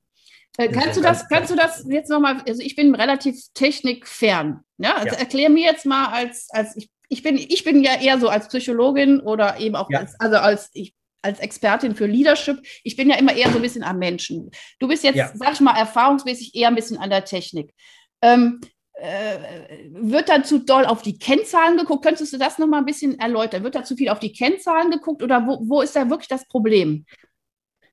Äh, 0.57 0.69
kannst, 0.69 0.97
du 0.97 1.01
das, 1.01 1.27
kannst 1.27 1.51
du 1.51 1.55
das 1.55 1.85
jetzt 1.87 2.09
nochmal, 2.09 2.41
also 2.47 2.61
ich 2.61 2.75
bin 2.75 2.95
relativ 2.95 3.35
technikfern. 3.53 4.61
Ja? 4.77 4.95
Also 4.95 5.15
ja. 5.15 5.19
erklär 5.19 5.49
mir 5.49 5.65
jetzt 5.65 5.85
mal 5.85 6.07
als, 6.07 6.47
als 6.51 6.75
ich, 6.77 6.89
ich 7.09 7.23
bin, 7.23 7.37
ich 7.37 7.63
bin 7.63 7.83
ja 7.83 7.99
eher 7.99 8.19
so 8.19 8.29
als 8.29 8.47
Psychologin 8.47 9.19
oder 9.19 9.59
eben 9.59 9.75
auch 9.75 9.89
ja. 9.89 9.99
als, 9.99 10.19
also 10.19 10.37
als 10.37 10.69
ich 10.73 10.93
als 11.21 11.39
Expertin 11.39 11.95
für 11.95 12.05
Leadership, 12.05 12.61
ich 12.83 12.95
bin 12.95 13.09
ja 13.09 13.17
immer 13.17 13.35
eher 13.35 13.49
so 13.49 13.57
ein 13.57 13.61
bisschen 13.63 13.83
am 13.83 13.97
Menschen. 13.97 14.51
Du 14.79 14.87
bist 14.87 15.03
jetzt, 15.03 15.15
ja. 15.15 15.31
sag 15.33 15.53
ich 15.53 15.59
mal, 15.59 15.75
erfahrungsmäßig 15.75 16.53
eher 16.53 16.67
ein 16.67 16.75
bisschen 16.75 16.97
an 16.97 17.09
der 17.09 17.25
Technik. 17.25 17.73
Ähm, 18.21 18.61
äh, 18.93 19.89
wird 19.89 20.29
da 20.29 20.43
zu 20.43 20.59
doll 20.59 20.85
auf 20.85 21.01
die 21.01 21.17
Kennzahlen 21.17 21.77
geguckt? 21.77 22.05
Könntest 22.05 22.31
du 22.31 22.37
das 22.37 22.59
nochmal 22.59 22.79
ein 22.79 22.85
bisschen 22.85 23.19
erläutern? 23.19 23.63
Wird 23.63 23.75
da 23.75 23.83
zu 23.83 23.95
viel 23.95 24.09
auf 24.09 24.19
die 24.19 24.31
Kennzahlen 24.31 24.91
geguckt 24.91 25.21
oder 25.21 25.45
wo, 25.45 25.59
wo 25.67 25.81
ist 25.81 25.95
da 25.95 26.09
wirklich 26.09 26.29
das 26.29 26.47
Problem? 26.47 27.05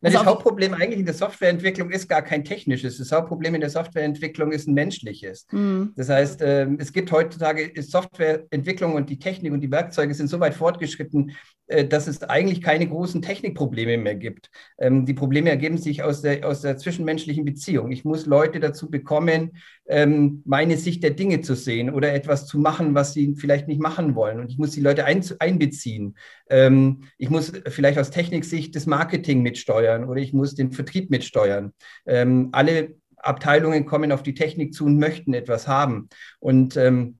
Na, 0.02 0.10
das 0.10 0.24
Hauptproblem 0.24 0.74
eigentlich 0.74 0.98
in 0.98 1.06
der 1.06 1.14
Softwareentwicklung 1.14 1.90
ist 1.90 2.08
gar 2.08 2.22
kein 2.22 2.44
technisches. 2.44 2.98
Das 2.98 3.12
Hauptproblem 3.12 3.54
in 3.54 3.60
der 3.60 3.70
Softwareentwicklung 3.70 4.50
ist 4.50 4.66
ein 4.66 4.74
menschliches. 4.74 5.46
Mhm. 5.52 5.92
Das 5.94 6.08
heißt, 6.08 6.40
ähm, 6.42 6.76
es 6.80 6.92
gibt 6.92 7.12
heutzutage 7.12 7.70
Softwareentwicklung 7.80 8.94
und 8.94 9.08
die 9.08 9.20
Technik 9.20 9.52
und 9.52 9.60
die 9.60 9.70
Werkzeuge 9.70 10.12
sind 10.14 10.26
so 10.26 10.40
weit 10.40 10.54
fortgeschritten, 10.54 11.32
dass 11.88 12.06
es 12.06 12.22
eigentlich 12.22 12.62
keine 12.62 12.86
großen 12.88 13.22
Technikprobleme 13.22 13.98
mehr 13.98 14.14
gibt. 14.14 14.50
Ähm, 14.78 15.06
die 15.06 15.14
Probleme 15.14 15.50
ergeben 15.50 15.78
sich 15.78 16.02
aus 16.02 16.22
der, 16.22 16.46
aus 16.46 16.60
der 16.60 16.76
zwischenmenschlichen 16.76 17.44
Beziehung. 17.44 17.90
Ich 17.90 18.04
muss 18.04 18.26
Leute 18.26 18.60
dazu 18.60 18.90
bekommen, 18.90 19.56
ähm, 19.86 20.42
meine 20.44 20.76
Sicht 20.76 21.02
der 21.02 21.10
Dinge 21.10 21.40
zu 21.40 21.54
sehen 21.54 21.90
oder 21.90 22.12
etwas 22.14 22.46
zu 22.46 22.58
machen, 22.58 22.94
was 22.94 23.12
sie 23.12 23.34
vielleicht 23.36 23.68
nicht 23.68 23.80
machen 23.80 24.14
wollen. 24.14 24.40
Und 24.40 24.50
ich 24.50 24.58
muss 24.58 24.72
die 24.72 24.80
Leute 24.80 25.04
ein, 25.04 25.24
einbeziehen. 25.38 26.16
Ähm, 26.48 27.04
ich 27.18 27.30
muss 27.30 27.52
vielleicht 27.68 27.98
aus 27.98 28.10
Techniksicht 28.10 28.74
das 28.76 28.86
Marketing 28.86 29.42
mitsteuern 29.42 30.04
oder 30.04 30.20
ich 30.20 30.32
muss 30.32 30.54
den 30.54 30.72
Vertrieb 30.72 31.10
mitsteuern. 31.10 31.72
alle 32.04 32.94
Abteilungen 33.22 33.86
kommen 33.86 34.12
auf 34.12 34.22
die 34.22 34.34
Technik 34.34 34.74
zu 34.74 34.84
und 34.84 34.98
möchten 34.98 35.32
etwas 35.32 35.68
haben. 35.68 36.08
Und 36.40 36.76
ähm, 36.76 37.18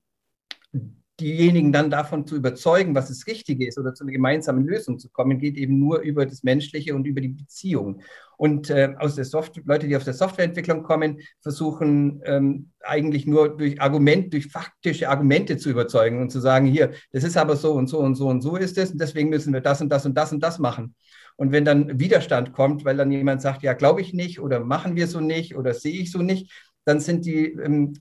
diejenigen 1.19 1.71
dann 1.71 1.91
davon 1.91 2.25
zu 2.25 2.35
überzeugen, 2.35 2.95
was 2.95 3.09
das 3.09 3.27
Richtige 3.27 3.67
ist 3.67 3.77
oder 3.77 3.93
zu 3.93 4.03
einer 4.03 4.13
gemeinsamen 4.13 4.65
Lösung 4.65 4.97
zu 4.97 5.09
kommen, 5.09 5.37
geht 5.37 5.57
eben 5.57 5.79
nur 5.79 5.99
über 5.99 6.25
das 6.25 6.43
Menschliche 6.43 6.95
und 6.95 7.05
über 7.05 7.21
die 7.21 7.29
Beziehung. 7.29 8.01
Und 8.35 8.71
äh, 8.71 8.95
aus 8.97 9.15
der 9.15 9.25
Soft 9.25 9.61
Leute, 9.65 9.87
die 9.87 9.95
aus 9.95 10.05
der 10.05 10.15
Softwareentwicklung 10.15 10.81
kommen, 10.81 11.19
versuchen 11.41 12.21
ähm, 12.25 12.71
eigentlich 12.81 13.27
nur 13.27 13.55
durch 13.55 13.79
Argument, 13.79 14.33
durch 14.33 14.47
faktische 14.47 15.07
Argumente 15.07 15.57
zu 15.57 15.69
überzeugen 15.69 16.19
und 16.19 16.31
zu 16.31 16.39
sagen, 16.39 16.65
hier, 16.65 16.91
das 17.11 17.23
ist 17.23 17.37
aber 17.37 17.55
so 17.55 17.73
und 17.73 17.87
so 17.87 17.99
und 17.99 18.15
so 18.15 18.27
und 18.27 18.41
so 18.41 18.55
ist 18.55 18.77
es 18.79 18.91
und 18.91 18.99
deswegen 18.99 19.29
müssen 19.29 19.53
wir 19.53 19.61
das 19.61 19.81
und 19.81 19.89
das 19.89 20.05
und 20.05 20.15
das 20.15 20.31
und 20.33 20.41
das 20.41 20.57
machen. 20.57 20.95
Und 21.35 21.51
wenn 21.51 21.65
dann 21.65 21.99
Widerstand 21.99 22.53
kommt, 22.53 22.85
weil 22.85 22.97
dann 22.97 23.11
jemand 23.11 23.41
sagt, 23.41 23.63
ja, 23.63 23.73
glaube 23.73 24.01
ich 24.01 24.13
nicht 24.13 24.39
oder 24.39 24.59
machen 24.59 24.95
wir 24.95 25.07
so 25.07 25.19
nicht 25.19 25.55
oder 25.55 25.73
sehe 25.73 25.99
ich 26.01 26.11
so 26.11 26.19
nicht, 26.19 26.51
dann 26.85 26.99
sind 26.99 27.25
die 27.25 27.45
ähm, 27.45 27.93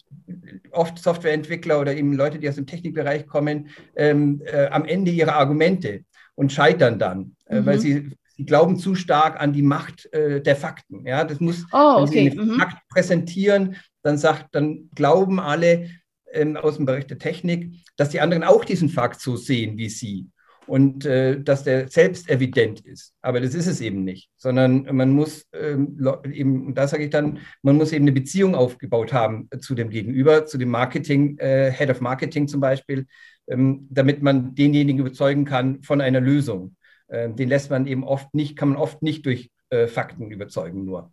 oft 0.71 0.99
Softwareentwickler 0.99 1.81
oder 1.81 1.95
eben 1.95 2.13
Leute, 2.13 2.39
die 2.39 2.49
aus 2.49 2.57
dem 2.57 2.67
Technikbereich 2.67 3.27
kommen, 3.27 3.69
ähm, 3.97 4.43
äh, 4.45 4.67
am 4.67 4.85
Ende 4.85 5.11
ihrer 5.11 5.37
Argumente 5.37 6.05
und 6.35 6.53
scheitern 6.53 6.99
dann, 6.99 7.37
äh, 7.47 7.61
mhm. 7.61 7.67
weil 7.67 7.79
sie, 7.79 8.11
sie 8.37 8.45
glauben 8.45 8.77
zu 8.77 8.95
stark 8.95 9.41
an 9.41 9.53
die 9.53 9.63
Macht 9.63 10.13
äh, 10.13 10.41
der 10.41 10.57
Fakten. 10.57 11.07
Ja, 11.07 11.25
das 11.25 11.41
muss, 11.41 11.65
oh, 11.73 12.03
okay. 12.03 12.27
wenn 12.27 12.33
sie 12.33 12.39
einen 12.39 12.51
mhm. 12.51 12.59
Fakt 12.59 12.77
präsentieren, 12.89 13.77
dann 14.03 14.19
sagt, 14.19 14.55
dann 14.55 14.89
glauben 14.95 15.39
alle 15.39 15.89
ähm, 16.33 16.57
aus 16.57 16.77
dem 16.77 16.87
Bereich 16.87 17.07
der 17.07 17.19
Technik, 17.19 17.73
dass 17.97 18.09
die 18.09 18.21
anderen 18.21 18.43
auch 18.43 18.65
diesen 18.65 18.89
Fakt 18.89 19.21
so 19.21 19.37
sehen 19.37 19.77
wie 19.77 19.89
sie 19.89 20.29
und 20.67 21.05
äh, 21.05 21.41
dass 21.41 21.65
der 21.65 21.89
selbst 21.89 22.29
evident 22.31 22.81
ist. 22.81 23.15
Aber 23.21 23.41
das 23.41 23.55
ist 23.55 23.67
es 23.67 23.81
eben 23.81 24.05
nicht, 24.05 24.31
sondern 24.37 24.85
man 24.95 25.11
muss 25.11 25.47
ähm, 25.53 25.99
eben, 26.31 26.67
und 26.67 26.75
da 26.77 26.87
sage 26.87 27.05
ich 27.05 27.11
dann, 27.11 27.41
man 27.63 27.77
muss 27.77 27.93
eben 27.93 28.05
eine 28.05 28.13
Beziehung 28.13 28.55
aufgebaut 28.55 29.13
haben 29.13 29.49
zu 29.61 29.75
dem 29.75 29.91
Gegenüber, 29.91 30.47
zu 30.47 30.59
dem 30.59 30.69
Marketing, 30.71 31.39
äh, 31.39 31.71
Head 31.73 31.91
of 31.91 32.01
Marketing 32.01 32.49
zum 32.49 32.61
Beispiel, 32.61 33.07
ähm, 33.49 33.87
damit 33.91 34.23
man 34.23 34.55
denjenigen 34.55 35.01
überzeugen 35.01 35.45
kann 35.45 35.83
von 35.83 36.01
einer 36.01 36.21
Lösung. 36.21 36.77
Ähm, 37.09 37.37
den 37.37 37.49
lässt 37.49 37.71
man 37.71 37.87
eben 37.87 38.05
oft 38.05 38.33
nicht, 38.35 38.57
kann 38.57 38.71
man 38.71 38.79
oft 38.79 39.03
nicht 39.03 39.27
durch 39.27 39.51
äh, 39.71 39.87
Fakten 39.87 40.31
überzeugen 40.31 40.85
nur. 40.85 41.13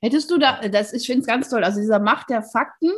Hättest 0.00 0.30
du 0.30 0.38
da, 0.38 0.68
das 0.68 0.92
ich 0.92 1.06
finde 1.06 1.20
es 1.20 1.26
ganz 1.26 1.48
toll, 1.48 1.64
also 1.64 1.80
dieser 1.80 2.00
Macht 2.00 2.30
der 2.30 2.42
Fakten, 2.42 2.90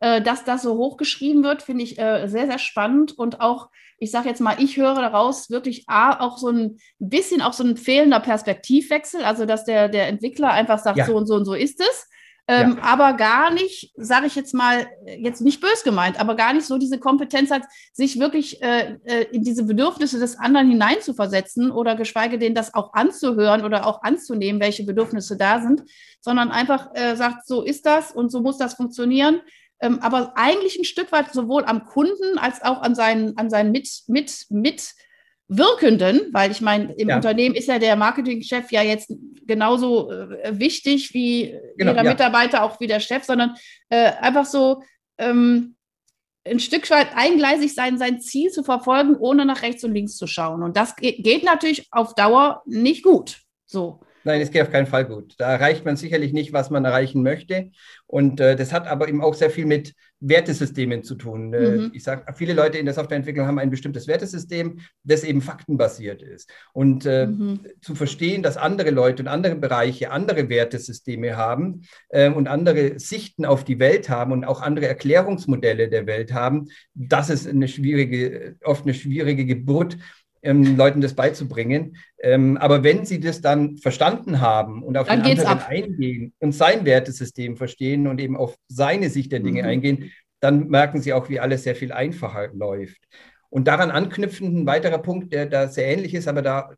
äh, 0.00 0.22
dass 0.22 0.44
das 0.44 0.62
so 0.62 0.76
hochgeschrieben 0.76 1.42
wird, 1.42 1.62
finde 1.62 1.84
ich 1.84 1.98
äh, 1.98 2.28
sehr, 2.28 2.46
sehr 2.46 2.58
spannend 2.58 3.18
und 3.18 3.40
auch, 3.40 3.68
ich 3.98 4.10
sage 4.10 4.28
jetzt 4.28 4.40
mal, 4.40 4.56
ich 4.58 4.76
höre 4.76 4.94
daraus 4.94 5.50
wirklich 5.50 5.88
A, 5.88 6.20
auch 6.20 6.38
so 6.38 6.50
ein 6.50 6.78
bisschen 6.98 7.42
auch 7.42 7.52
so 7.52 7.64
ein 7.64 7.76
fehlender 7.76 8.20
Perspektivwechsel, 8.20 9.24
also 9.24 9.44
dass 9.44 9.64
der, 9.64 9.88
der 9.88 10.06
Entwickler 10.06 10.50
einfach 10.50 10.78
sagt, 10.78 10.98
ja. 10.98 11.06
so 11.06 11.16
und 11.16 11.26
so 11.26 11.34
und 11.34 11.44
so 11.44 11.54
ist 11.54 11.80
es. 11.80 12.08
Ähm, 12.50 12.76
ja. 12.78 12.82
aber 12.82 13.12
gar 13.12 13.52
nicht, 13.52 13.92
sage 13.96 14.26
ich 14.26 14.34
jetzt 14.34 14.54
mal, 14.54 14.86
jetzt 15.04 15.42
nicht 15.42 15.60
bös 15.60 15.84
gemeint, 15.84 16.18
aber 16.18 16.34
gar 16.34 16.54
nicht 16.54 16.64
so 16.64 16.78
diese 16.78 16.98
Kompetenz 16.98 17.50
hat, 17.50 17.64
sich 17.92 18.18
wirklich 18.18 18.62
äh, 18.62 18.96
äh 19.04 19.26
in 19.32 19.44
diese 19.44 19.64
Bedürfnisse 19.64 20.18
des 20.18 20.38
anderen 20.38 20.70
hineinzuversetzen 20.70 21.70
oder 21.70 21.94
geschweige 21.94 22.38
denn 22.38 22.54
das 22.54 22.72
auch 22.72 22.94
anzuhören 22.94 23.66
oder 23.66 23.86
auch 23.86 24.02
anzunehmen, 24.02 24.62
welche 24.62 24.84
Bedürfnisse 24.84 25.36
da 25.36 25.60
sind, 25.60 25.82
sondern 26.22 26.50
einfach 26.50 26.88
äh, 26.94 27.16
sagt, 27.16 27.46
so 27.46 27.62
ist 27.62 27.84
das 27.84 28.12
und 28.12 28.30
so 28.30 28.40
muss 28.40 28.56
das 28.56 28.72
funktionieren 28.72 29.42
ähm, 29.80 29.98
aber 30.00 30.32
eigentlich 30.36 30.78
ein 30.78 30.84
Stück 30.84 31.12
weit 31.12 31.32
sowohl 31.32 31.64
am 31.64 31.84
Kunden 31.84 32.38
als 32.38 32.62
auch 32.62 32.82
an 32.82 32.94
seinen, 32.94 33.36
an 33.36 33.50
seinen 33.50 33.72
mit, 33.72 33.88
mit, 34.08 34.46
Mitwirkenden, 35.48 36.32
weil 36.32 36.50
ich 36.50 36.60
meine, 36.60 36.92
im 36.94 37.08
ja. 37.08 37.16
Unternehmen 37.16 37.54
ist 37.54 37.68
ja 37.68 37.78
der 37.78 37.96
Marketingchef 37.96 38.70
ja 38.70 38.82
jetzt 38.82 39.12
genauso 39.46 40.10
äh, 40.10 40.58
wichtig 40.58 41.14
wie 41.14 41.58
genau, 41.76 41.92
jeder 41.92 42.04
ja. 42.04 42.10
Mitarbeiter, 42.10 42.62
auch 42.62 42.78
wie 42.80 42.86
der 42.86 43.00
Chef, 43.00 43.24
sondern 43.24 43.56
äh, 43.88 44.12
einfach 44.20 44.44
so 44.44 44.82
ähm, 45.16 45.76
ein 46.44 46.60
Stück 46.60 46.88
weit 46.90 47.08
eingleisig 47.14 47.74
sein, 47.74 47.98
sein 47.98 48.20
Ziel 48.20 48.50
zu 48.50 48.62
verfolgen, 48.62 49.16
ohne 49.16 49.44
nach 49.44 49.62
rechts 49.62 49.84
und 49.84 49.94
links 49.94 50.16
zu 50.16 50.26
schauen. 50.26 50.62
Und 50.62 50.76
das 50.76 50.96
geht, 50.96 51.24
geht 51.24 51.44
natürlich 51.44 51.88
auf 51.90 52.14
Dauer 52.14 52.62
nicht 52.66 53.02
gut. 53.02 53.40
So. 53.64 54.00
Nein, 54.28 54.42
es 54.42 54.50
geht 54.50 54.60
auf 54.60 54.70
keinen 54.70 54.86
Fall 54.86 55.06
gut. 55.06 55.36
Da 55.38 55.50
erreicht 55.50 55.86
man 55.86 55.96
sicherlich 55.96 56.34
nicht, 56.34 56.52
was 56.52 56.68
man 56.68 56.84
erreichen 56.84 57.22
möchte. 57.22 57.70
Und 58.06 58.40
äh, 58.40 58.56
das 58.56 58.74
hat 58.74 58.86
aber 58.86 59.08
eben 59.08 59.22
auch 59.22 59.32
sehr 59.32 59.48
viel 59.48 59.64
mit 59.64 59.94
Wertesystemen 60.20 61.02
zu 61.02 61.14
tun. 61.14 61.54
Äh, 61.54 61.70
mhm. 61.70 61.90
Ich 61.94 62.02
sage, 62.02 62.30
viele 62.34 62.52
Leute 62.52 62.76
in 62.76 62.84
der 62.84 62.92
Softwareentwicklung 62.92 63.46
haben 63.46 63.58
ein 63.58 63.70
bestimmtes 63.70 64.06
Wertesystem, 64.06 64.80
das 65.02 65.24
eben 65.24 65.40
faktenbasiert 65.40 66.20
ist. 66.20 66.50
Und 66.74 67.06
äh, 67.06 67.28
mhm. 67.28 67.60
zu 67.80 67.94
verstehen, 67.94 68.42
dass 68.42 68.58
andere 68.58 68.90
Leute 68.90 69.22
und 69.22 69.28
andere 69.28 69.56
Bereiche 69.56 70.10
andere 70.10 70.50
Wertesysteme 70.50 71.38
haben 71.38 71.86
äh, 72.10 72.28
und 72.28 72.48
andere 72.48 72.98
Sichten 72.98 73.46
auf 73.46 73.64
die 73.64 73.78
Welt 73.78 74.10
haben 74.10 74.32
und 74.32 74.44
auch 74.44 74.60
andere 74.60 74.88
Erklärungsmodelle 74.88 75.88
der 75.88 76.06
Welt 76.06 76.34
haben, 76.34 76.66
das 76.92 77.30
ist 77.30 77.48
eine 77.48 77.66
schwierige, 77.66 78.56
oft 78.62 78.82
eine 78.84 78.92
schwierige 78.92 79.46
Geburt 79.46 79.96
ähm, 80.42 80.76
Leuten 80.76 81.00
das 81.00 81.14
beizubringen. 81.14 81.96
Ähm, 82.20 82.56
aber 82.56 82.82
wenn 82.82 83.04
sie 83.04 83.20
das 83.20 83.40
dann 83.40 83.76
verstanden 83.76 84.40
haben 84.40 84.82
und 84.82 84.96
auf 84.96 85.06
dann 85.08 85.22
den 85.22 85.38
anderen 85.38 85.58
ab. 85.58 85.68
eingehen 85.68 86.32
und 86.38 86.52
sein 86.52 86.84
Wertesystem 86.84 87.56
verstehen 87.56 88.06
und 88.06 88.20
eben 88.20 88.36
auf 88.36 88.56
seine 88.68 89.10
Sicht 89.10 89.32
der 89.32 89.40
Dinge 89.40 89.62
mhm. 89.62 89.68
eingehen, 89.68 90.12
dann 90.40 90.68
merken 90.68 91.00
sie 91.00 91.12
auch, 91.12 91.28
wie 91.28 91.40
alles 91.40 91.64
sehr 91.64 91.74
viel 91.74 91.92
einfacher 91.92 92.48
läuft. 92.52 92.98
Und 93.50 93.66
daran 93.66 93.90
anknüpfend 93.90 94.54
ein 94.54 94.66
weiterer 94.66 94.98
Punkt, 94.98 95.32
der 95.32 95.46
da 95.46 95.68
sehr 95.68 95.86
ähnlich 95.86 96.14
ist, 96.14 96.28
aber 96.28 96.42
da 96.42 96.70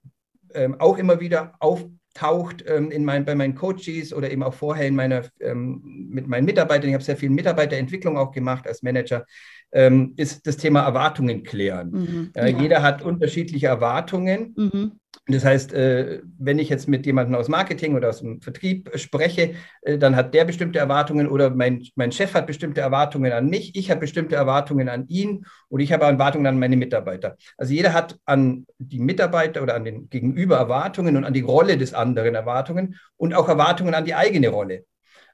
ähm, 0.55 0.77
auch 0.79 0.99
immer 0.99 1.21
wieder 1.21 1.55
auftaucht 1.59 2.65
ähm, 2.67 2.91
in 2.91 3.05
mein, 3.05 3.25
bei 3.25 3.35
meinen 3.35 3.55
Coaches 3.55 4.13
oder 4.13 4.31
eben 4.31 4.43
auch 4.43 4.55
vorher 4.55 4.87
in 4.87 4.95
meiner, 4.95 5.23
ähm, 5.41 5.81
mit 6.11 6.27
meinen 6.29 6.45
Mitarbeitern. 6.45 6.89
Ich 6.89 6.95
habe 6.95 7.05
sehr 7.05 7.17
viel 7.17 7.31
Mitarbeiterentwicklung 7.31 8.17
auch 8.17 8.31
gemacht 8.31 8.67
als 8.67 8.83
Manager 8.83 9.27
ähm, 9.73 10.15
ist 10.17 10.47
das 10.47 10.57
Thema 10.57 10.81
Erwartungen 10.81 11.43
klären. 11.43 11.91
Mhm, 11.91 12.31
äh, 12.35 12.51
ja. 12.51 12.59
Jeder 12.59 12.83
hat 12.83 13.03
unterschiedliche 13.03 13.67
Erwartungen. 13.67 14.55
Mhm. 14.57 14.93
Das 15.27 15.45
heißt, 15.45 15.73
äh, 15.75 16.23
wenn 16.39 16.59
ich 16.59 16.69
jetzt 16.69 16.89
mit 16.89 17.07
jemandem 17.07 17.37
aus 17.37 17.49
Marketing 17.49 17.95
oder 17.95 18.09
aus 18.09 18.21
dem 18.21 18.41
Vertrieb 18.41 18.91
spreche, 18.97 19.55
äh, 19.83 19.99
dann 19.99 20.17
hat 20.17 20.35
der 20.35 20.45
bestimmte 20.45 20.79
Erwartungen 20.79 21.29
oder 21.29 21.51
mein, 21.51 21.85
mein 21.95 22.11
Chef 22.11 22.35
hat 22.35 22.47
bestimmte 22.47 22.81
Erwartungen 22.81 23.33
an 23.33 23.49
mich, 23.49 23.77
ich 23.77 23.91
habe 23.91 24.01
bestimmte 24.01 24.37
Erwartungen 24.37 24.89
an 24.89 25.07
ihn 25.09 25.45
oder 25.69 25.83
ich 25.83 25.93
habe 25.93 26.05
Erwartungen 26.05 26.47
an 26.47 26.59
meine 26.59 26.77
Mitarbeiter. 26.77 27.37
Also 27.57 27.73
jeder 27.73 27.93
hat 27.93 28.19
an 28.25 28.67
die 28.79 28.99
Mitarbeiter 28.99 29.63
oder 29.63 29.75
an 29.75 29.85
den 29.85 30.09
Gegenüber 30.09 30.57
Erwartungen 30.57 31.17
und 31.17 31.25
an 31.25 31.35
die 31.35 31.43
Rolle 31.43 31.77
des 31.77 31.95
anderen 31.95 32.35
Erwartungen 32.35 32.97
und 33.17 33.35
auch 33.35 33.49
Erwartungen 33.49 33.95
an 33.95 34.05
die 34.05 34.15
eigene 34.15 34.49
Rolle 34.49 34.85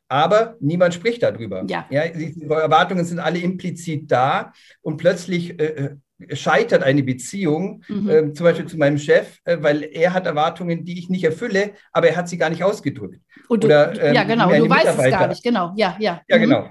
aber 0.09 0.57
niemand 0.61 0.95
spricht 0.95 1.23
darüber. 1.23 1.65
Ja. 1.69 1.87
Ja, 1.91 2.09
die 2.09 2.41
Erwartungen 2.49 3.05
sind 3.05 3.19
alle 3.19 3.39
implizit 3.39 4.11
da 4.11 4.53
und 4.83 4.97
plötzlich 4.97 5.59
äh, 5.61 5.65
äh, 5.65 6.37
scheitert 6.37 6.83
eine 6.83 7.03
Beziehung, 7.03 7.83
mhm. 7.89 8.09
äh, 8.09 8.33
zum 8.33 8.45
Beispiel 8.45 8.67
zu 8.67 8.79
meinem 8.79 8.99
Chef, 8.99 9.39
äh, 9.45 9.59
weil 9.61 9.83
er 9.83 10.15
hat 10.15 10.27
Erwartungen, 10.27 10.85
die 10.85 10.99
ich 10.99 11.09
nicht 11.09 11.25
erfülle, 11.25 11.73
aber 11.93 12.09
er 12.09 12.17
hat 12.17 12.29
sie 12.29 12.39
gar 12.39 12.51
nicht 12.51 12.65
ausgedrückt. 12.65 13.21
Und 13.49 13.65
du, 13.65 13.69
Oder, 13.69 14.01
ähm, 14.01 14.15
ja, 14.15 14.25
genau, 14.25 14.49
du 14.49 14.69
weißt 14.69 14.99
es 14.99 15.11
gar 15.11 15.29
nicht, 15.29 15.43
genau, 15.43 15.73
ja, 15.77 15.97
ja. 15.99 16.23
Ja, 16.29 16.37
mhm. 16.37 16.43
genau. 16.43 16.69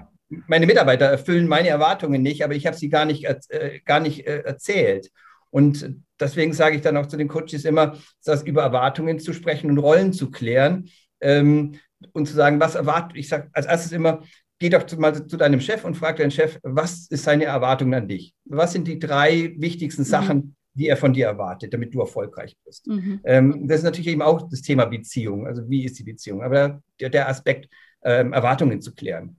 Meine 0.48 0.66
Mitarbeiter 0.66 1.06
erfüllen 1.06 1.46
meine 1.46 1.68
Erwartungen 1.68 2.20
nicht, 2.20 2.42
aber 2.42 2.54
ich 2.54 2.66
habe 2.66 2.76
sie 2.76 2.88
gar 2.88 3.04
nicht, 3.04 3.24
äh, 3.24 3.80
gar 3.84 4.00
nicht 4.00 4.26
äh, 4.26 4.40
erzählt. 4.40 5.10
Und 5.50 5.94
deswegen 6.18 6.52
sage 6.52 6.76
ich 6.76 6.82
dann 6.82 6.96
auch 6.96 7.06
zu 7.06 7.16
den 7.16 7.28
Coaches 7.28 7.64
immer, 7.64 7.96
dass 8.24 8.42
über 8.42 8.62
Erwartungen 8.62 9.20
zu 9.20 9.32
sprechen 9.32 9.70
und 9.70 9.78
Rollen 9.78 10.12
zu 10.12 10.32
klären, 10.32 10.90
ähm, 11.20 11.76
und 12.12 12.26
zu 12.26 12.34
sagen, 12.34 12.60
was 12.60 12.74
erwartet, 12.74 13.16
ich 13.16 13.28
sage 13.28 13.48
als 13.52 13.66
erstes 13.66 13.92
immer, 13.92 14.22
geh 14.58 14.68
doch 14.68 14.84
mal 14.96 15.26
zu 15.26 15.36
deinem 15.36 15.60
Chef 15.60 15.84
und 15.84 15.96
frag 15.96 16.16
deinen 16.16 16.30
Chef, 16.30 16.58
was 16.62 17.06
ist 17.08 17.24
seine 17.24 17.44
Erwartung 17.44 17.94
an 17.94 18.08
dich? 18.08 18.34
Was 18.44 18.72
sind 18.72 18.86
die 18.86 18.98
drei 18.98 19.54
wichtigsten 19.58 20.02
mhm. 20.02 20.06
Sachen, 20.06 20.36
mhm. 20.36 20.54
die 20.74 20.88
er 20.88 20.96
von 20.96 21.12
dir 21.12 21.26
erwartet, 21.26 21.72
damit 21.72 21.94
du 21.94 22.00
erfolgreich 22.00 22.56
bist? 22.64 22.86
Mhm. 22.86 23.20
Ähm, 23.24 23.68
das 23.68 23.78
ist 23.78 23.84
natürlich 23.84 24.08
eben 24.08 24.22
auch 24.22 24.48
das 24.48 24.62
Thema 24.62 24.86
Beziehung. 24.86 25.46
Also 25.46 25.68
wie 25.68 25.84
ist 25.84 25.98
die 25.98 26.04
Beziehung? 26.04 26.42
Aber 26.42 26.80
der, 27.00 27.10
der 27.10 27.28
Aspekt, 27.28 27.68
ähm, 28.02 28.32
Erwartungen 28.32 28.80
zu 28.80 28.94
klären. 28.94 29.38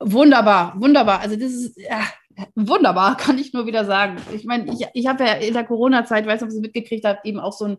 Wunderbar, 0.00 0.74
wunderbar. 0.80 1.20
Also 1.20 1.36
das 1.36 1.52
ist 1.52 1.78
ja, 1.78 2.02
wunderbar, 2.54 3.16
kann 3.18 3.38
ich 3.38 3.52
nur 3.52 3.66
wieder 3.66 3.84
sagen. 3.84 4.16
Ich 4.34 4.44
meine, 4.44 4.72
ich, 4.72 4.86
ich 4.94 5.06
habe 5.06 5.24
ja 5.24 5.34
in 5.34 5.54
der 5.54 5.64
Corona-Zeit, 5.64 6.26
weiß 6.26 6.40
nicht, 6.40 6.44
ob 6.44 6.50
Sie 6.50 6.56
es 6.56 6.62
mitgekriegt 6.62 7.04
haben, 7.04 7.18
eben 7.24 7.38
auch 7.38 7.52
so 7.52 7.66
ein 7.66 7.78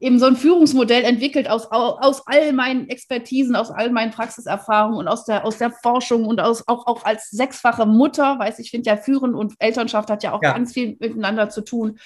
eben 0.00 0.18
so 0.18 0.26
ein 0.26 0.36
Führungsmodell 0.36 1.04
entwickelt 1.04 1.48
aus, 1.48 1.66
aus 1.70 2.26
all 2.26 2.52
meinen 2.52 2.88
Expertisen, 2.88 3.56
aus 3.56 3.70
all 3.70 3.90
meinen 3.90 4.12
Praxiserfahrungen 4.12 4.98
und 4.98 5.08
aus 5.08 5.24
der, 5.24 5.44
aus 5.44 5.58
der 5.58 5.70
Forschung 5.70 6.24
und 6.24 6.40
aus, 6.40 6.66
auch, 6.68 6.86
auch 6.86 7.04
als 7.04 7.30
sechsfache 7.30 7.86
Mutter, 7.86 8.38
weiß 8.38 8.58
ich, 8.58 8.70
finde 8.70 8.90
ja 8.90 8.96
Führen 8.96 9.34
und 9.34 9.54
Elternschaft 9.58 10.10
hat 10.10 10.22
ja 10.22 10.32
auch 10.32 10.42
ja. 10.42 10.52
ganz 10.52 10.72
viel 10.72 10.96
miteinander 11.00 11.50
zu 11.50 11.62
tun. 11.62 11.98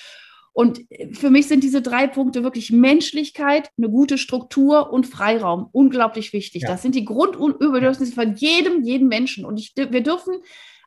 Und 0.52 0.80
für 1.12 1.30
mich 1.30 1.46
sind 1.46 1.62
diese 1.62 1.82
drei 1.82 2.08
Punkte 2.08 2.42
wirklich 2.42 2.72
Menschlichkeit, 2.72 3.70
eine 3.78 3.88
gute 3.88 4.18
Struktur 4.18 4.92
und 4.92 5.06
Freiraum 5.06 5.68
unglaublich 5.70 6.32
wichtig. 6.32 6.62
Ja. 6.62 6.68
Das 6.68 6.82
sind 6.82 6.96
die 6.96 7.04
Grundüberdürfnisse 7.04 8.12
von 8.12 8.34
jedem, 8.34 8.82
jeden 8.82 9.06
Menschen. 9.06 9.44
Und 9.44 9.60
ich, 9.60 9.72
wir 9.76 10.02
dürfen 10.02 10.34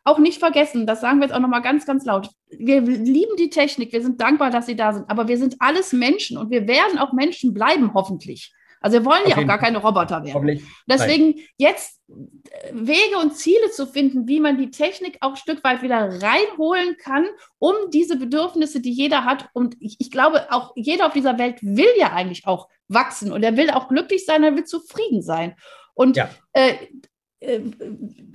auch 0.04 0.20
nicht 0.20 0.40
vergessen, 0.40 0.88
das 0.88 1.02
sagen 1.02 1.20
wir 1.20 1.28
jetzt 1.28 1.36
auch 1.36 1.40
nochmal 1.40 1.62
ganz, 1.62 1.86
ganz 1.86 2.06
laut. 2.06 2.30
Wir 2.50 2.82
lieben 2.82 3.36
die 3.38 3.50
Technik, 3.50 3.94
wir 3.94 4.02
sind 4.02 4.20
dankbar, 4.20 4.50
dass 4.50 4.66
sie 4.66 4.76
da 4.76 4.94
sind, 4.94 5.10
aber 5.10 5.28
wir 5.28 5.38
sind 5.38 5.56
alles 5.60 5.94
Menschen 5.94 6.38
und 6.38 6.50
wir 6.50 6.68
werden 6.68 6.98
auch 6.98 7.14
Menschen 7.14 7.54
bleiben, 7.54 7.94
hoffentlich. 7.94 8.54
Also 8.82 8.98
wir 8.98 9.06
wollen 9.06 9.22
ja 9.28 9.38
auch 9.38 9.46
gar 9.46 9.60
keine 9.60 9.78
Roboter 9.78 10.24
werden. 10.26 10.68
Deswegen 10.88 11.36
jetzt 11.58 12.00
äh, 12.10 12.72
Wege 12.74 13.18
und 13.22 13.36
Ziele 13.36 13.70
zu 13.70 13.86
finden, 13.86 14.28
wie 14.28 14.40
man 14.40 14.58
die 14.58 14.72
Technik 14.72 15.18
auch 15.22 15.32
ein 15.32 15.38
Stück 15.38 15.64
weit 15.64 15.84
wieder 15.84 16.20
reinholen 16.22 16.98
kann, 16.98 17.28
um 17.60 17.76
diese 17.94 18.18
Bedürfnisse, 18.18 18.82
die 18.82 18.92
jeder 18.92 19.24
hat. 19.24 19.50
Und 19.54 19.76
ich, 19.80 19.98
ich 20.00 20.10
glaube, 20.10 20.52
auch 20.52 20.74
jeder 20.76 21.06
auf 21.06 21.14
dieser 21.14 21.38
Welt 21.38 21.60
will 21.62 21.94
ja 22.00 22.12
eigentlich 22.12 22.48
auch 22.48 22.70
wachsen 22.88 23.32
und 23.32 23.44
er 23.44 23.56
will 23.56 23.70
auch 23.70 23.88
glücklich 23.88 24.26
sein, 24.26 24.44
er 24.44 24.56
will 24.56 24.66
zufrieden 24.66 25.22
sein. 25.22 25.56
Und 25.94 26.18
ja. 26.18 26.30
äh, 26.54 26.74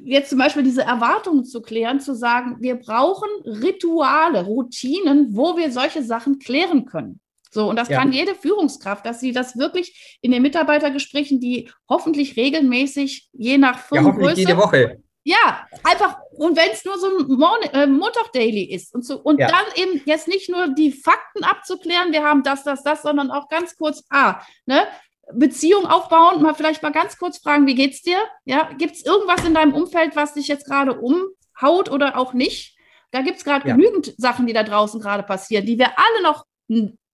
jetzt 0.05 0.31
zum 0.31 0.39
Beispiel 0.39 0.63
diese 0.63 0.83
Erwartungen 0.83 1.45
zu 1.45 1.63
klären, 1.63 2.01
zu 2.01 2.15
sagen, 2.15 2.57
wir 2.61 2.75
brauchen 2.77 3.29
Rituale, 3.45 4.45
Routinen, 4.45 5.29
wo 5.37 5.57
wir 5.57 5.71
solche 5.71 6.03
Sachen 6.03 6.39
klären 6.39 6.87
können. 6.87 7.21
So, 7.51 7.71
und 7.71 7.77
das 7.77 7.89
ja. 7.89 7.99
kann 7.99 8.13
jede 8.13 8.35
Führungskraft, 8.35 9.07
dass 9.07 9.21
sie 9.21 9.33
das 9.33 9.57
wirklich 9.57 10.19
in 10.21 10.33
den 10.33 10.43
Mitarbeitergesprächen, 10.43 11.41
die 11.41 11.71
hoffentlich 11.89 12.37
regelmäßig, 12.37 13.31
je 13.33 13.59
nach 13.59 13.79
Firmengröße. 13.79 14.43
Ja, 14.43 14.49
jede 14.49 14.57
Woche. 14.59 15.03
Ja, 15.25 15.67
einfach, 15.83 16.19
und 16.37 16.57
wenn 16.57 16.71
es 16.71 16.85
nur 16.85 16.99
so 16.99 17.07
ein 17.09 17.27
Mon 17.27 17.63
äh, 17.73 17.87
Montag-Daily 17.87 18.63
ist 18.63 18.95
und, 18.95 19.05
so, 19.05 19.19
und 19.19 19.41
ja. 19.41 19.49
dann 19.49 19.65
eben 19.75 20.01
jetzt 20.05 20.29
nicht 20.29 20.49
nur 20.49 20.69
die 20.69 20.93
Fakten 20.93 21.43
abzuklären, 21.43 22.13
wir 22.13 22.23
haben 22.23 22.45
das, 22.45 22.63
das, 22.63 22.85
das, 22.85 23.03
sondern 23.03 23.33
auch 23.33 23.49
ganz 23.49 23.77
kurz, 23.77 24.05
ah, 24.11 24.41
ne, 24.67 24.87
Beziehung 25.33 25.87
aufbauen, 25.87 26.43
mal 26.43 26.55
vielleicht 26.55 26.83
mal 26.83 26.93
ganz 26.93 27.19
kurz 27.19 27.39
fragen, 27.39 27.67
wie 27.67 27.75
geht's 27.75 28.03
dir? 28.03 28.19
Ja, 28.45 28.71
gibt 28.79 28.95
es 28.95 29.05
irgendwas 29.05 29.45
in 29.45 29.55
deinem 29.55 29.75
Umfeld, 29.75 30.15
was 30.15 30.35
dich 30.35 30.49
jetzt 30.49 30.67
gerade 30.67 31.01
umhaut 31.01 31.91
oder 31.91 32.17
auch 32.17 32.33
nicht? 32.33 32.77
Da 33.11 33.23
gibt 33.23 33.39
es 33.39 33.45
gerade 33.45 33.69
ja. 33.69 33.75
genügend 33.75 34.15
Sachen, 34.19 34.47
die 34.47 34.53
da 34.53 34.63
draußen 34.63 35.01
gerade 35.01 35.23
passieren, 35.23 35.67
die 35.67 35.79
wir 35.79 35.99
alle 35.99 36.23
noch 36.23 36.45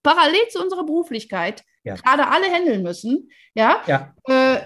parallel 0.02 0.48
zu 0.50 0.62
unserer 0.62 0.84
Beruflichkeit 0.84 1.62
ja. 1.84 1.94
gerade 1.94 2.28
alle 2.28 2.46
handeln 2.46 2.82
müssen. 2.82 3.30
Ja. 3.54 3.80
ja. 3.86 4.14
Äh, 4.24 4.60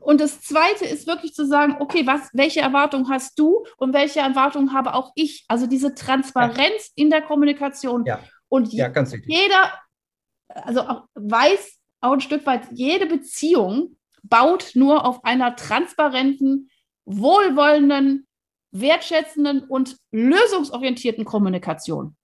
und 0.00 0.20
das 0.20 0.40
Zweite 0.40 0.84
ist 0.86 1.06
wirklich 1.06 1.34
zu 1.34 1.46
sagen, 1.46 1.76
okay, 1.80 2.06
was, 2.06 2.30
welche 2.32 2.60
Erwartungen 2.60 3.08
hast 3.08 3.38
du 3.38 3.64
und 3.76 3.92
welche 3.92 4.20
Erwartungen 4.20 4.72
habe 4.72 4.94
auch 4.94 5.12
ich? 5.14 5.44
Also 5.48 5.66
diese 5.66 5.94
Transparenz 5.94 6.90
in 6.94 7.10
der 7.10 7.22
Kommunikation. 7.22 8.04
Ja. 8.06 8.20
Und 8.48 8.72
jeder, 8.72 9.72
also 10.48 10.80
auch 10.80 11.02
weiß, 11.14 11.77
auch 12.00 12.12
ein 12.12 12.20
Stück 12.20 12.46
weit, 12.46 12.68
jede 12.72 13.06
Beziehung 13.06 13.96
baut 14.22 14.72
nur 14.74 15.04
auf 15.06 15.24
einer 15.24 15.56
transparenten, 15.56 16.70
wohlwollenden, 17.04 18.26
wertschätzenden 18.70 19.64
und 19.64 19.96
lösungsorientierten 20.12 21.24
Kommunikation 21.24 22.16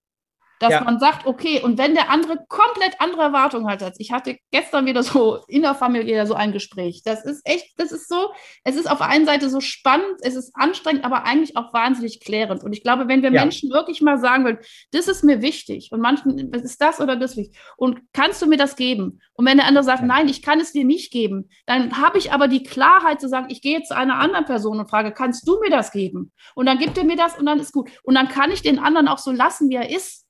dass 0.60 0.72
ja. 0.72 0.84
man 0.84 0.98
sagt, 0.98 1.26
okay, 1.26 1.60
und 1.62 1.78
wenn 1.78 1.94
der 1.94 2.10
andere 2.10 2.38
komplett 2.48 3.00
andere 3.00 3.22
Erwartungen 3.22 3.66
hat 3.68 3.82
als 3.82 3.98
ich 3.98 4.12
hatte 4.12 4.38
gestern 4.50 4.86
wieder 4.86 5.02
so 5.02 5.40
innerfamiliär 5.48 6.26
so 6.26 6.34
ein 6.34 6.52
Gespräch. 6.52 7.02
Das 7.04 7.24
ist 7.24 7.42
echt, 7.44 7.72
das 7.76 7.92
ist 7.92 8.08
so, 8.08 8.30
es 8.64 8.76
ist 8.76 8.90
auf 8.90 8.98
der 8.98 9.08
einen 9.08 9.26
Seite 9.26 9.48
so 9.48 9.60
spannend, 9.60 10.16
es 10.20 10.34
ist 10.34 10.52
anstrengend, 10.54 11.04
aber 11.04 11.24
eigentlich 11.24 11.56
auch 11.56 11.72
wahnsinnig 11.72 12.20
klärend. 12.20 12.62
Und 12.62 12.72
ich 12.72 12.82
glaube, 12.82 13.08
wenn 13.08 13.22
wir 13.22 13.32
ja. 13.32 13.40
Menschen 13.40 13.70
wirklich 13.70 14.00
mal 14.00 14.18
sagen 14.18 14.44
würden, 14.44 14.58
das 14.92 15.08
ist 15.08 15.24
mir 15.24 15.42
wichtig 15.42 15.90
und 15.92 16.00
manchen, 16.00 16.52
ist 16.52 16.80
das 16.80 17.00
oder 17.00 17.16
das 17.16 17.36
wichtig 17.36 17.58
und 17.76 18.00
kannst 18.12 18.40
du 18.42 18.46
mir 18.46 18.56
das 18.56 18.76
geben? 18.76 19.20
Und 19.34 19.46
wenn 19.46 19.58
der 19.58 19.66
andere 19.66 19.84
sagt, 19.84 20.00
ja. 20.00 20.06
nein, 20.06 20.28
ich 20.28 20.42
kann 20.42 20.60
es 20.60 20.72
dir 20.72 20.84
nicht 20.84 21.12
geben, 21.12 21.48
dann 21.66 22.00
habe 22.00 22.18
ich 22.18 22.32
aber 22.32 22.48
die 22.48 22.62
Klarheit 22.62 23.20
zu 23.20 23.28
sagen, 23.28 23.46
ich 23.48 23.60
gehe 23.60 23.78
jetzt 23.78 23.88
zu 23.88 23.96
einer 23.96 24.18
anderen 24.18 24.44
Person 24.44 24.78
und 24.78 24.88
frage, 24.88 25.12
kannst 25.12 25.46
du 25.48 25.58
mir 25.60 25.70
das 25.70 25.90
geben? 25.90 26.32
Und 26.54 26.66
dann 26.66 26.78
gibt 26.78 26.96
er 26.96 27.04
mir 27.04 27.16
das 27.16 27.38
und 27.38 27.46
dann 27.46 27.58
ist 27.58 27.72
gut. 27.72 27.90
Und 28.02 28.14
dann 28.14 28.28
kann 28.28 28.50
ich 28.50 28.62
den 28.62 28.78
anderen 28.78 29.08
auch 29.08 29.18
so 29.18 29.32
lassen, 29.32 29.68
wie 29.68 29.76
er 29.76 29.90
ist 29.90 30.23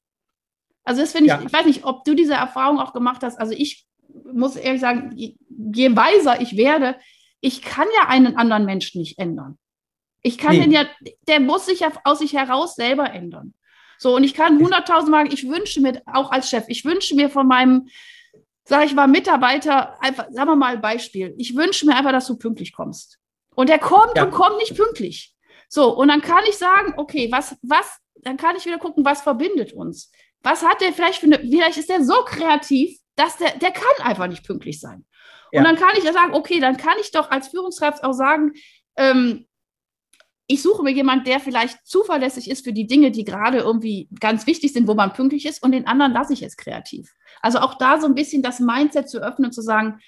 also 0.85 1.01
das 1.01 1.13
finde 1.13 1.27
ich, 1.27 1.33
ja. 1.33 1.43
ich 1.45 1.53
weiß 1.53 1.67
nicht, 1.67 1.85
ob 1.85 2.05
du 2.05 2.15
diese 2.15 2.35
Erfahrung 2.35 2.79
auch 2.79 2.93
gemacht 2.93 3.23
hast. 3.23 3.39
Also 3.41 3.55
ich 3.57 3.87
muss 4.33 4.57
ehrlich 4.57 4.81
sagen, 4.81 5.13
je, 5.17 5.35
je 5.49 5.97
weiser 5.97 6.41
ich 6.41 6.57
werde, 6.57 6.97
ich 7.41 7.63
kann 7.63 7.89
ja 7.99 8.09
einen 8.09 8.37
anderen 8.37 8.65
Menschen 8.65 9.01
nicht 9.01 9.19
ändern. 9.19 9.59
Ich 10.23 10.39
kann 10.39 10.57
nee. 10.57 10.63
den 10.63 10.73
ja, 10.73 10.87
der 11.27 11.41
muss 11.41 11.67
sich 11.67 11.81
ja 11.81 11.93
aus 12.05 12.21
sich 12.21 12.35
heraus 12.35 12.77
selber 12.77 13.11
ändern. 13.11 13.55
So, 13.99 14.17
und 14.17 14.25
ich 14.25 14.35
kann 14.35 14.59
hunderttausend 14.59 15.11
Mal, 15.11 15.33
ich 15.33 15.49
wünsche 15.49 15.81
mir, 15.81 16.03
auch 16.07 16.31
als 16.31 16.49
Chef, 16.49 16.65
ich 16.69 16.85
wünsche 16.85 17.15
mir 17.15 17.31
von 17.31 17.47
meinem, 17.47 17.89
sag 18.65 18.85
ich 18.87 18.95
mal, 18.95 19.07
Mitarbeiter, 19.07 20.03
einfach, 20.03 20.27
sagen 20.31 20.49
wir 20.49 20.57
mal 20.57 20.75
ein 20.75 20.81
Beispiel, 20.81 21.35
ich 21.39 21.55
wünsche 21.55 21.87
mir 21.87 21.97
einfach, 21.97 22.13
dass 22.13 22.27
du 22.27 22.37
pünktlich 22.37 22.73
kommst. 22.73 23.19
Und 23.55 23.69
der 23.69 23.79
kommt 23.79 24.17
ja. 24.17 24.25
und 24.25 24.33
kommt 24.33 24.57
nicht 24.59 24.77
pünktlich. 24.77 25.35
So, 25.69 25.97
und 25.97 26.09
dann 26.09 26.21
kann 26.21 26.43
ich 26.49 26.57
sagen, 26.57 26.95
okay, 26.97 27.29
was, 27.31 27.57
was, 27.63 27.99
dann 28.17 28.37
kann 28.37 28.57
ich 28.57 28.67
wieder 28.67 28.79
gucken, 28.79 29.05
was 29.05 29.23
verbindet 29.23 29.73
uns 29.73 30.11
was 30.45 30.63
hat 30.63 30.81
der 30.81 30.93
vielleicht 30.93 31.21
für 31.21 31.27
eine, 31.27 31.41
vielleicht 31.41 31.79
ist 31.79 31.89
der 31.89 32.05
so 32.05 32.15
kreativ, 32.25 32.97
dass 33.17 33.37
der, 33.39 33.59
der 33.59 33.73
kann 33.73 34.07
einfach 34.07 34.29
nicht 34.29 34.47
pünktlich 34.47 34.79
sein. 34.79 35.05
Ja. 35.51 35.61
Und 35.61 35.65
dann 35.65 35.77
kann 35.77 35.97
ich 35.97 36.05
ja 36.05 36.13
sagen, 36.13 36.35
okay, 36.35 36.61
dann 36.61 36.77
kann 36.77 36.95
ich 37.01 37.11
doch 37.11 37.31
als 37.31 37.49
Führungskraft 37.49 38.05
auch 38.05 38.13
sagen, 38.13 38.53
ähm, 38.97 39.47
ich 40.47 40.61
suche 40.61 40.83
mir 40.83 40.91
jemanden, 40.93 41.25
der 41.25 41.41
vielleicht 41.41 41.87
zuverlässig 41.87 42.51
ist 42.51 42.65
für 42.65 42.73
die 42.73 42.87
Dinge, 42.87 43.11
die 43.11 43.25
gerade 43.25 43.59
irgendwie 43.59 44.09
ganz 44.21 44.47
wichtig 44.47 44.75
sind, 44.75 44.87
wo 44.87 44.95
man 44.95 45.15
pünktlich 45.15 45.47
ist, 45.47 45.63
und 45.63 45.73
den 45.73 45.87
anderen 45.87 46.13
lasse 46.13 46.35
ich 46.35 46.41
jetzt 46.41 46.59
kreativ. 46.59 47.15
Also 47.41 47.61
auch 47.61 47.79
da 47.79 47.99
so 47.99 48.07
ein 48.07 48.15
bisschen 48.15 48.43
das 48.43 48.61
Mindset 48.61 49.09
zu 49.09 49.19
öffnen 49.23 49.47
und 49.47 49.53
zu 49.53 49.63
sagen, 49.63 50.01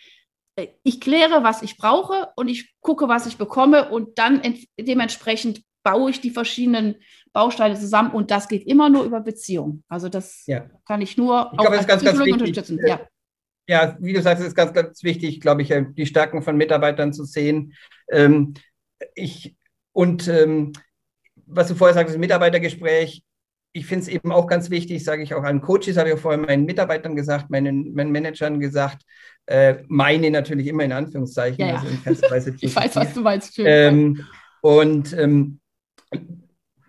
äh, 0.56 0.68
ich 0.82 1.00
kläre, 1.00 1.42
was 1.42 1.62
ich 1.62 1.78
brauche 1.78 2.28
und 2.36 2.48
ich 2.48 2.74
gucke, 2.80 3.08
was 3.08 3.26
ich 3.26 3.38
bekomme 3.38 3.88
und 3.88 4.18
dann 4.18 4.42
dementsprechend 4.78 5.62
baue 5.86 6.10
ich 6.10 6.20
die 6.20 6.30
verschiedenen 6.30 6.96
Bausteine 7.32 7.78
zusammen 7.78 8.10
und 8.10 8.32
das 8.32 8.48
geht 8.48 8.66
immer 8.66 8.88
nur 8.88 9.04
über 9.04 9.20
Beziehung. 9.20 9.84
Also 9.88 10.08
das 10.08 10.44
ja. 10.46 10.68
kann 10.84 11.00
ich 11.00 11.16
nur 11.16 11.50
ich 11.52 11.58
glaube, 11.58 11.76
das 11.76 11.82
ist 11.82 11.88
ganz, 11.88 12.02
ganz 12.02 12.18
unterstützen. 12.18 12.80
Ja. 12.84 13.00
ja, 13.68 13.96
wie 14.00 14.12
du 14.12 14.20
sagst, 14.20 14.42
ist 14.42 14.56
ganz, 14.56 14.72
ganz 14.72 15.04
wichtig, 15.04 15.40
glaube 15.40 15.62
ich, 15.62 15.72
die 15.96 16.06
Stärken 16.06 16.42
von 16.42 16.56
Mitarbeitern 16.56 17.12
zu 17.12 17.22
sehen. 17.22 17.74
Ähm, 18.10 18.54
ich, 19.14 19.54
und 19.92 20.26
ähm, 20.26 20.72
was 21.46 21.68
du 21.68 21.76
vorher 21.76 21.94
sagst, 21.94 22.14
das 22.14 22.18
Mitarbeitergespräch, 22.18 23.22
ich 23.72 23.86
finde 23.86 24.02
es 24.02 24.08
eben 24.08 24.32
auch 24.32 24.48
ganz 24.48 24.70
wichtig, 24.70 25.04
sage 25.04 25.22
ich 25.22 25.34
auch 25.34 25.44
an 25.44 25.60
Coaches, 25.60 25.96
habe 25.98 26.08
ich 26.08 26.16
auch 26.16 26.18
vorher 26.18 26.40
meinen 26.40 26.64
Mitarbeitern 26.64 27.14
gesagt, 27.14 27.48
meinen, 27.48 27.94
meinen 27.94 28.10
Managern 28.10 28.58
gesagt, 28.58 29.02
äh, 29.46 29.76
meine 29.86 30.32
natürlich 30.32 30.66
immer 30.66 30.82
in 30.82 30.92
Anführungszeichen. 30.92 31.60
Ja, 31.60 31.80
ja. 31.84 32.16
Also 32.28 32.50
ich 32.60 32.74
weiß, 32.74 32.96
was 32.96 33.14
du 33.14 33.20
meinst. 33.20 33.56
Ähm, 33.58 34.24
und 34.62 35.12
ähm, 35.12 35.60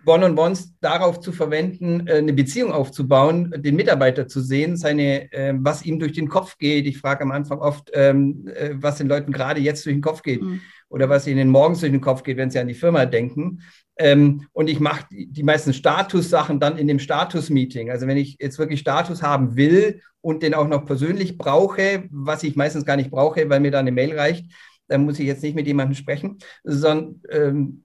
One-on-Ones 0.08 0.74
darauf 0.80 1.20
zu 1.20 1.32
verwenden, 1.32 2.06
äh, 2.06 2.14
eine 2.14 2.32
Beziehung 2.32 2.72
aufzubauen, 2.72 3.54
den 3.58 3.76
Mitarbeiter 3.76 4.26
zu 4.26 4.40
sehen, 4.40 4.76
seine, 4.76 5.30
äh, 5.32 5.54
was 5.56 5.84
ihm 5.84 5.98
durch 5.98 6.12
den 6.12 6.28
Kopf 6.28 6.56
geht. 6.58 6.86
Ich 6.86 6.98
frage 6.98 7.22
am 7.22 7.30
Anfang 7.30 7.58
oft, 7.58 7.90
ähm, 7.92 8.48
äh, 8.54 8.70
was 8.74 8.98
den 8.98 9.08
Leuten 9.08 9.32
gerade 9.32 9.60
jetzt 9.60 9.84
durch 9.84 9.94
den 9.94 10.02
Kopf 10.02 10.22
geht 10.22 10.42
mhm. 10.42 10.60
oder 10.88 11.08
was 11.08 11.26
ihnen 11.26 11.50
morgens 11.50 11.80
durch 11.80 11.92
den 11.92 12.00
Kopf 12.00 12.22
geht, 12.22 12.38
wenn 12.38 12.50
sie 12.50 12.58
an 12.58 12.68
die 12.68 12.74
Firma 12.74 13.04
denken. 13.04 13.60
Ähm, 13.98 14.46
und 14.52 14.70
ich 14.70 14.80
mache 14.80 15.06
die 15.10 15.42
meisten 15.42 15.72
Status-Sachen 15.72 16.60
dann 16.60 16.78
in 16.78 16.88
dem 16.88 17.00
Status-Meeting. 17.00 17.90
Also 17.90 18.06
wenn 18.06 18.16
ich 18.16 18.36
jetzt 18.40 18.58
wirklich 18.58 18.80
Status 18.80 19.22
haben 19.22 19.56
will 19.56 20.00
und 20.20 20.42
den 20.42 20.54
auch 20.54 20.68
noch 20.68 20.86
persönlich 20.86 21.36
brauche, 21.36 22.04
was 22.10 22.44
ich 22.44 22.56
meistens 22.56 22.84
gar 22.84 22.96
nicht 22.96 23.10
brauche, 23.10 23.50
weil 23.50 23.60
mir 23.60 23.72
da 23.72 23.80
eine 23.80 23.92
Mail 23.92 24.16
reicht, 24.16 24.46
dann 24.86 25.04
muss 25.04 25.18
ich 25.18 25.26
jetzt 25.26 25.42
nicht 25.42 25.54
mit 25.54 25.66
jemandem 25.66 25.94
sprechen, 25.94 26.38
sondern 26.64 27.20
ähm, 27.30 27.84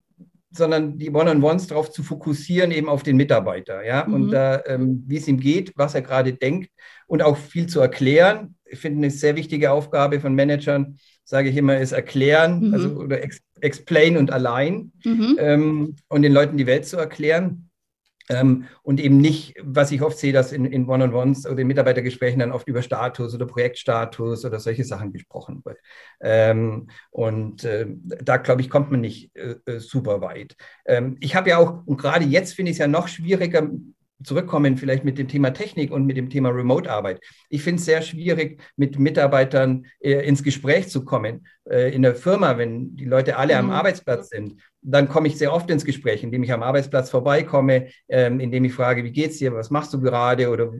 sondern 0.56 0.98
die 0.98 1.10
One-on-Ones 1.10 1.68
darauf 1.68 1.92
zu 1.92 2.04
fokussieren, 2.04 2.72
eben 2.72 2.88
auf 2.88 3.04
den 3.04 3.18
Mitarbeiter, 3.18 3.84
ja, 3.84 4.06
mhm. 4.06 4.14
und 4.14 4.34
äh, 4.34 4.58
ähm, 4.68 5.04
wie 5.08 5.18
es 5.18 5.28
ihm 5.28 5.40
geht, 5.40 5.74
was 5.76 5.96
er 5.96 6.02
gerade 6.02 6.34
denkt 6.34 6.70
und 7.08 7.22
auch 7.22 7.38
viel 7.38 7.68
zu 7.68 7.80
erklären. 7.80 8.56
ich 8.66 8.80
finde 8.80 9.00
eine 9.00 9.12
sehr 9.12 9.36
wichtige 9.36 9.72
Aufgabe 9.72 10.20
von 10.20 10.36
Managern, 10.36 10.98
sage 11.24 11.50
ich 11.50 11.58
immer, 11.58 11.78
ist 11.78 11.92
erklären, 11.92 12.68
mhm. 12.68 12.74
also 12.74 12.90
oder 12.96 13.24
ex 13.24 13.42
explain 13.62 14.18
und 14.18 14.30
allein 14.30 14.92
mhm. 15.06 15.38
ähm, 15.40 15.96
und 16.10 16.22
den 16.22 16.34
Leuten 16.34 16.58
die 16.58 16.68
Welt 16.68 16.86
zu 16.86 16.98
erklären. 16.98 17.70
Ähm, 18.30 18.66
und 18.84 19.00
eben 19.00 19.18
nicht, 19.18 19.56
was 19.62 19.92
ich 19.92 20.02
oft 20.02 20.18
sehe, 20.18 20.34
dass 20.34 20.52
in, 20.52 20.66
in 20.66 20.88
One-on-Ones 20.88 21.46
oder 21.46 21.60
in 21.60 21.68
Mitarbeitergesprächen 21.68 22.40
dann 22.40 22.52
oft 22.52 22.68
über 22.68 22.82
Status 22.82 23.36
oder 23.36 23.46
Projektstatus 23.46 24.46
oder 24.46 24.60
solche 24.60 24.84
Sachen 24.84 25.12
gesprochen 25.12 25.62
wird. 25.66 25.78
Ähm, 26.22 26.90
und 27.12 27.64
äh, 27.64 27.86
da, 27.90 28.38
glaube 28.38 28.62
ich, 28.62 28.70
kommt 28.70 28.92
man 28.92 29.02
nicht 29.02 29.36
äh, 29.36 29.56
äh 29.66 29.80
super 29.80 30.22
weit. 30.22 30.56
Ähm, 30.86 31.18
ich 31.20 31.36
habe 31.36 31.50
ja 31.50 31.58
auch, 31.58 31.86
und 31.86 31.98
gerade 31.98 32.26
jetzt 32.26 32.54
finde 32.54 32.72
ich 32.72 32.76
es 32.76 32.80
ja 32.80 32.88
noch 32.88 33.08
schwieriger, 33.08 33.70
zurückkommen, 34.24 34.78
vielleicht 34.78 35.04
mit 35.04 35.18
dem 35.18 35.28
Thema 35.28 35.52
Technik 35.52 35.92
und 35.92 36.06
mit 36.06 36.18
dem 36.18 36.30
Thema 36.30 36.50
Remote-Arbeit. 36.50 37.20
Ich 37.50 37.64
finde 37.64 37.80
es 37.80 37.86
sehr 37.86 38.02
schwierig, 38.02 38.62
mit 38.76 38.98
Mitarbeitern 39.00 39.86
äh, 40.00 40.26
ins 40.28 40.44
Gespräch 40.44 40.90
zu 40.90 41.04
kommen. 41.06 41.46
Äh, 41.70 41.96
in 41.96 42.02
der 42.02 42.16
Firma, 42.16 42.58
wenn 42.58 42.96
die 42.98 43.06
Leute 43.06 43.38
alle 43.38 43.54
mhm. 43.54 43.70
am 43.70 43.72
Arbeitsplatz 43.72 44.30
sind, 44.30 44.56
dann 44.82 45.08
komme 45.08 45.30
ich 45.30 45.38
sehr 45.38 45.54
oft 45.54 45.70
ins 45.70 45.86
Gespräch, 45.86 46.22
indem 46.22 46.44
ich 46.44 46.52
am 46.52 46.62
Arbeitsplatz 46.62 47.10
vorbeikomme, 47.10 47.88
ähm, 48.10 48.42
indem 48.42 48.66
ich 48.66 48.74
frage, 48.74 49.06
wie 49.06 49.14
geht's 49.14 49.38
dir, 49.38 49.54
was 49.54 49.70
machst 49.70 49.94
du 49.94 50.02
gerade 50.02 50.50
oder 50.50 50.74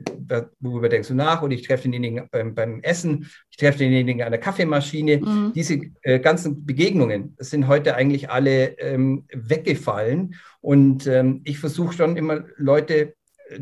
worüber 0.60 0.90
denkst 0.90 1.08
du 1.08 1.14
nach? 1.14 1.42
Oder 1.42 1.54
ich 1.54 1.66
treffe 1.66 1.84
denjenigen 1.84 2.28
ähm, 2.32 2.54
beim 2.54 2.80
Essen, 2.82 3.30
ich 3.50 3.56
treffe 3.56 3.78
denjenigen 3.78 4.22
an 4.22 4.32
der 4.32 4.40
Kaffeemaschine. 4.40 5.18
Mhm. 5.18 5.52
Diese 5.54 5.80
äh, 6.02 6.20
ganzen 6.20 6.66
Begegnungen 6.66 7.34
sind 7.38 7.66
heute 7.66 7.94
eigentlich 7.94 8.28
alle 8.28 8.78
ähm, 8.78 9.24
weggefallen. 9.32 10.34
Und 10.60 11.08
ich 11.44 11.58
versuche 11.58 11.92
schon 11.92 12.16
immer 12.16 12.44
Leute 12.56 13.14
äh, 13.48 13.60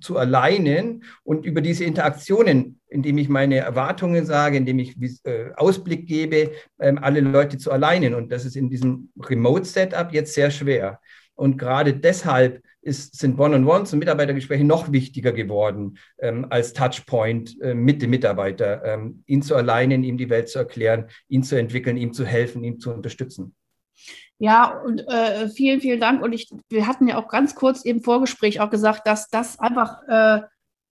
zu 0.00 0.18
alleinen 0.18 1.04
und 1.24 1.46
über 1.46 1.60
diese 1.60 1.84
Interaktionen, 1.84 2.80
indem 2.88 3.18
ich 3.18 3.28
meine 3.28 3.56
Erwartungen 3.56 4.26
sage, 4.26 4.56
indem 4.56 4.78
ich 4.78 4.96
äh, 5.24 5.50
Ausblick 5.56 6.06
gebe, 6.06 6.52
ähm, 6.78 6.98
alle 6.98 7.20
Leute 7.20 7.58
zu 7.58 7.70
alleinen. 7.70 8.14
Und 8.14 8.32
das 8.32 8.44
ist 8.44 8.56
in 8.56 8.70
diesem 8.70 9.10
Remote-Setup 9.20 10.12
jetzt 10.12 10.34
sehr 10.34 10.50
schwer. 10.50 11.00
Und 11.34 11.56
gerade 11.56 11.94
deshalb 11.94 12.62
ist, 12.80 13.16
sind 13.16 13.38
One-on-Ones 13.38 13.92
und 13.92 14.00
Mitarbeitergespräche 14.00 14.64
noch 14.64 14.90
wichtiger 14.92 15.32
geworden 15.32 15.98
ähm, 16.18 16.46
als 16.50 16.72
Touchpoint 16.72 17.60
äh, 17.60 17.74
mit 17.74 18.02
dem 18.02 18.10
Mitarbeiter, 18.10 18.84
ähm, 18.84 19.22
ihn 19.26 19.42
zu 19.42 19.54
alleinen, 19.54 20.02
ihm 20.02 20.18
die 20.18 20.30
Welt 20.30 20.48
zu 20.48 20.58
erklären, 20.58 21.06
ihn 21.28 21.42
zu 21.42 21.56
entwickeln, 21.56 21.96
ihm 21.96 22.12
zu 22.12 22.24
helfen, 22.24 22.64
ihm 22.64 22.80
zu 22.80 22.92
unterstützen. 22.92 23.54
Ja, 24.38 24.80
und 24.84 25.06
äh, 25.08 25.48
vielen, 25.48 25.80
vielen 25.80 26.00
Dank. 26.00 26.22
Und 26.22 26.32
ich, 26.32 26.48
wir 26.68 26.86
hatten 26.86 27.08
ja 27.08 27.18
auch 27.18 27.28
ganz 27.28 27.54
kurz 27.54 27.82
im 27.82 28.02
Vorgespräch 28.02 28.60
auch 28.60 28.70
gesagt, 28.70 29.06
dass 29.06 29.28
das 29.28 29.58
einfach 29.58 30.02
äh, 30.06 30.42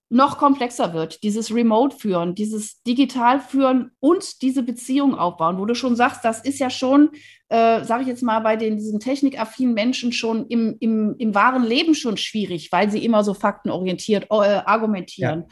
noch 0.09 0.37
komplexer 0.37 0.93
wird, 0.93 1.23
dieses 1.23 1.53
Remote-Führen, 1.53 2.33
dieses 2.33 2.81
Digital-Führen 2.83 3.91
und 3.99 4.41
diese 4.41 4.63
Beziehung 4.63 5.15
aufbauen, 5.15 5.57
wo 5.57 5.65
du 5.65 5.75
schon 5.75 5.97
sagst, 5.97 6.23
das 6.23 6.39
ist 6.41 6.59
ja 6.59 6.69
schon, 6.69 7.09
äh, 7.49 7.83
sage 7.83 8.03
ich 8.03 8.07
jetzt 8.07 8.23
mal, 8.23 8.39
bei 8.39 8.55
den, 8.55 8.77
diesen 8.77 8.99
technikaffinen 8.99 9.73
Menschen 9.73 10.13
schon 10.13 10.47
im, 10.47 10.77
im, 10.79 11.15
im 11.17 11.35
wahren 11.35 11.63
Leben 11.63 11.93
schon 11.93 12.15
schwierig, 12.15 12.71
weil 12.71 12.89
sie 12.89 13.03
immer 13.03 13.23
so 13.23 13.33
faktenorientiert 13.33 14.27
äh, 14.29 14.61
argumentieren. 14.65 15.45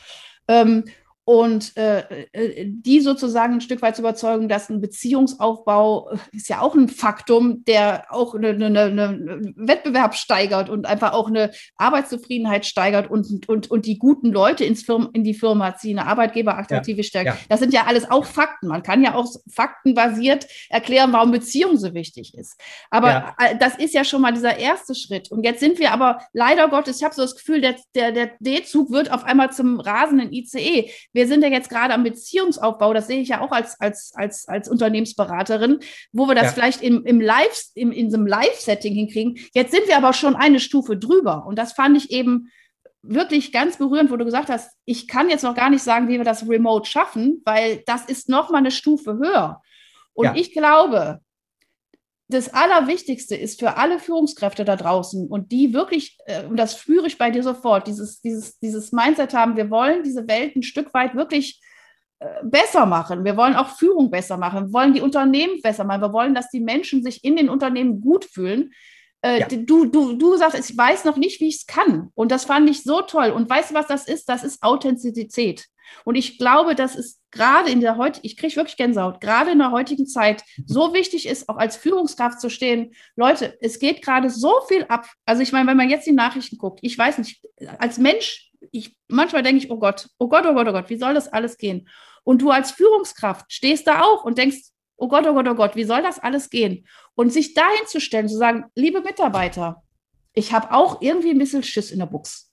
Ja. 0.50 0.62
Ähm, 0.62 0.86
und 1.26 1.76
äh, 1.76 2.02
äh, 2.34 2.66
die 2.68 3.00
sozusagen 3.00 3.56
ein 3.56 3.62
Stück 3.62 3.82
weit 3.82 3.96
zu 3.96 4.04
überzeugen, 4.04 4.48
dass 4.48 4.70
ein 4.70 4.80
Beziehungsaufbau 4.80 6.12
äh, 6.12 6.18
ist 6.34 6.50
ja 6.50 6.62
auch 6.62 6.76
ein 6.76 6.88
Faktum, 6.88 7.66
der 7.66 8.06
auch 8.10 8.36
eine, 8.36 8.50
eine, 8.50 8.68
eine 8.68 9.54
Wettbewerb 9.56 10.14
steigert 10.14 10.70
und 10.70 10.86
einfach 10.86 11.14
auch 11.14 11.28
eine 11.28 11.50
Arbeitszufriedenheit 11.78 12.68
steigert 12.68 13.10
und, 13.10 13.50
und, 13.50 13.72
und 13.72 13.88
die 13.88 13.98
guten 13.98 14.32
Leute 14.32 14.66
ins 14.66 14.84
Firma, 14.84 15.10
in 15.14 15.24
die 15.24 15.34
Firma 15.34 15.76
ziehen, 15.76 15.98
eine 15.98 16.08
Arbeitgeberattraktive 16.08 16.98
ja, 16.98 17.04
stärkt. 17.04 17.28
Ja. 17.28 17.38
Das 17.50 17.60
sind 17.60 17.74
ja 17.74 17.86
alles 17.88 18.10
auch 18.10 18.26
Fakten. 18.26 18.68
Man 18.68 18.84
kann 18.84 19.04
ja 19.04 19.16
auch 19.16 19.28
faktenbasiert 19.52 20.46
erklären, 20.70 21.12
warum 21.12 21.32
Beziehung 21.32 21.78
so 21.78 21.96
wichtig 21.96 22.38
ist. 22.38 22.62
Aber 22.92 23.10
ja. 23.10 23.36
Äh, 23.40 23.58
das 23.58 23.76
ist 23.78 23.96
ja 23.96 24.04
schon 24.04 24.22
mal 24.22 24.34
dieser 24.34 24.60
erste 24.60 24.94
Schritt. 24.94 25.32
Und 25.32 25.44
jetzt 25.44 25.60
sind 25.60 25.80
wir 25.80 25.92
aber 25.92 26.20
leider 26.34 26.70
Gottes, 26.70 26.98
ich 26.98 27.04
habe 27.04 27.16
so 27.16 27.24
das 27.24 27.36
Gefühl, 27.36 27.62
der, 27.62 27.78
der, 27.96 28.12
der 28.12 28.32
D-Zug 28.40 28.92
wird 28.92 29.12
auf 29.12 29.24
einmal 29.24 29.52
zum 29.52 29.80
rasenden 29.80 30.32
ICE 30.32 30.92
wir 31.16 31.28
sind 31.28 31.44
ja 31.44 31.48
jetzt 31.48 31.70
gerade 31.70 31.94
am 31.94 32.04
Beziehungsaufbau, 32.04 32.94
das 32.94 33.08
sehe 33.08 33.22
ich 33.22 33.30
ja 33.30 33.40
auch 33.40 33.52
als, 33.52 33.80
als, 33.80 34.12
als, 34.16 34.50
als 34.50 34.68
Unternehmensberaterin, 34.68 35.80
wo 36.12 36.28
wir 36.28 36.36
das 36.36 36.48
ja. 36.48 36.52
vielleicht 36.52 36.82
im, 36.82 37.06
im 37.06 37.22
Live, 37.22 37.64
im, 37.74 37.94
in 37.94 38.12
so 38.12 38.18
einem 38.18 38.28
Live-Setting 38.28 38.94
hinkriegen. 38.94 39.38
Jetzt 39.54 39.72
sind 39.72 39.88
wir 39.88 39.96
aber 39.96 40.12
schon 40.12 40.36
eine 40.36 40.60
Stufe 40.60 40.98
drüber. 40.98 41.46
Und 41.48 41.58
das 41.58 41.72
fand 41.72 41.96
ich 41.96 42.12
eben 42.12 42.50
wirklich 43.02 43.54
ganz 43.54 43.78
berührend, 43.78 44.12
wo 44.12 44.18
du 44.18 44.26
gesagt 44.26 44.50
hast, 44.50 44.72
ich 44.84 45.08
kann 45.08 45.30
jetzt 45.30 45.44
noch 45.44 45.56
gar 45.56 45.70
nicht 45.70 45.84
sagen, 45.84 46.10
wie 46.10 46.18
wir 46.18 46.26
das 46.26 46.50
remote 46.50 46.90
schaffen, 46.90 47.42
weil 47.46 47.82
das 47.86 48.04
ist 48.06 48.28
noch 48.28 48.50
mal 48.50 48.58
eine 48.58 48.72
Stufe 48.72 49.14
höher. 49.14 49.62
Und 50.14 50.26
ja. 50.26 50.36
ich 50.36 50.52
glaube, 50.52 51.22
das 52.28 52.54
Allerwichtigste 52.54 53.36
ist 53.36 53.60
für 53.60 53.78
alle 53.78 54.00
Führungskräfte 54.00 54.66
da 54.66 54.76
draußen 54.76 55.28
und 55.28 55.52
die 55.52 55.74
wirklich, 55.74 56.18
äh, 56.26 56.46
und 56.46 56.58
das 56.58 56.80
spüre 56.80 57.08
ich 57.08 57.18
bei 57.18 57.30
dir 57.30 57.44
sofort, 57.44 57.88
dieses, 57.88 58.22
dieses, 58.22 58.58
dieses 58.60 58.92
Mindset 58.92 59.34
haben, 59.34 59.56
wir 59.56 59.70
wollen 59.70 60.04
diese 60.04 60.28
Welt 60.28 60.56
ein 60.56 60.64
Stück 60.64 60.94
weit 60.94 61.16
wirklich 61.16 61.62
äh, 62.20 62.44
besser 62.44 62.86
machen. 62.86 63.24
Wir 63.24 63.38
wollen 63.38 63.56
auch 63.56 63.78
Führung 63.78 64.10
besser 64.10 64.38
machen. 64.38 64.68
Wir 64.68 64.74
wollen 64.74 64.94
die 64.94 65.02
Unternehmen 65.02 65.62
besser 65.62 65.84
machen. 65.84 66.02
Wir 66.02 66.14
wollen, 66.14 66.34
dass 66.34 66.50
die 66.50 66.62
Menschen 66.62 67.04
sich 67.04 67.24
in 67.24 67.36
den 67.36 67.50
Unternehmen 67.50 68.02
gut 68.02 68.26
fühlen. 68.26 68.72
Äh, 69.26 69.40
ja. 69.40 69.48
Du, 69.48 69.86
du, 69.86 70.14
du 70.14 70.38
sagst, 70.38 70.70
ich 70.70 70.78
weiß 70.78 71.04
noch 71.06 71.18
nicht, 71.18 71.42
wie 71.42 71.48
ich 71.48 71.56
es 71.56 71.66
kann. 71.66 72.12
Und 72.14 72.32
das 72.32 72.46
fand 72.46 72.70
ich 72.70 72.84
so 72.84 73.02
toll. 73.02 73.32
Und 73.32 73.50
weißt 73.50 73.72
du, 73.72 73.74
was 73.74 73.88
das 73.88 74.08
ist? 74.08 74.30
Das 74.30 74.44
ist 74.44 74.62
Authentizität. 74.62 75.66
Und 76.04 76.16
ich 76.16 76.38
glaube, 76.38 76.76
dass 76.76 76.96
es 76.96 77.20
gerade 77.32 77.72
in 77.72 77.82
der 77.82 77.98
heutigen, 77.98 78.26
ich 78.26 78.38
kriege 78.38 78.56
wirklich 78.56 78.78
Gänsehaut, 78.78 79.22
gerade 79.22 79.52
in 79.52 79.60
der 79.60 79.72
heutigen 79.72 80.06
Zeit 80.06 80.44
so 80.66 80.94
wichtig 80.94 81.28
ist, 81.28 81.50
auch 81.50 81.58
als 81.58 81.76
Führungskraft 81.76 82.40
zu 82.40 82.50
stehen. 82.50 82.94
Leute, 83.16 83.58
es 83.62 83.80
geht 83.80 84.04
gerade 84.04 84.30
so 84.30 84.62
viel 84.68 84.84
ab. 84.86 85.08
Also 85.26 85.42
ich 85.42 85.52
meine, 85.52 85.68
wenn 85.68 85.78
man 85.78 85.90
jetzt 85.90 86.06
die 86.06 86.12
Nachrichten 86.12 86.58
guckt, 86.58 86.80
ich 86.84 86.98
weiß 86.98 87.18
nicht, 87.18 87.44
als 87.80 87.98
Mensch, 87.98 88.52
ich, 88.72 88.96
manchmal 89.08 89.44
denke 89.44 89.64
ich, 89.64 89.72
oh 89.72 89.78
Gott, 89.78 90.08
oh 90.20 90.28
Gott, 90.28 90.46
oh 90.46 90.54
Gott, 90.54 90.68
oh 90.68 90.72
Gott, 90.72 90.90
wie 90.90 90.98
soll 90.98 91.14
das 91.14 91.28
alles 91.28 91.58
gehen? 91.58 91.88
Und 92.24 92.42
du 92.42 92.52
als 92.52 92.72
Führungskraft 92.72 93.52
stehst 93.52 93.88
da 93.88 94.02
auch 94.02 94.24
und 94.24 94.38
denkst, 94.38 94.70
oh 94.98 95.08
Gott, 95.08 95.26
oh 95.28 95.34
Gott, 95.34 95.48
oh 95.48 95.56
Gott, 95.56 95.76
wie 95.76 95.84
soll 95.84 96.02
das 96.02 96.20
alles 96.20 96.50
gehen? 96.50 96.88
Und 97.16 97.32
sich 97.32 97.54
dahin 97.54 97.88
zu 97.88 98.00
stellen, 98.00 98.28
zu 98.28 98.38
sagen, 98.38 98.66
liebe 98.76 99.02
Mitarbeiter, 99.02 99.84
ich 100.34 100.54
habe 100.54 100.74
auch 100.74 101.02
irgendwie 101.02 101.32
ein 101.32 101.38
bisschen 101.38 101.64
Schiss 101.64 101.92
in 101.92 102.00
der 102.00 102.06
Buchs. 102.06 102.52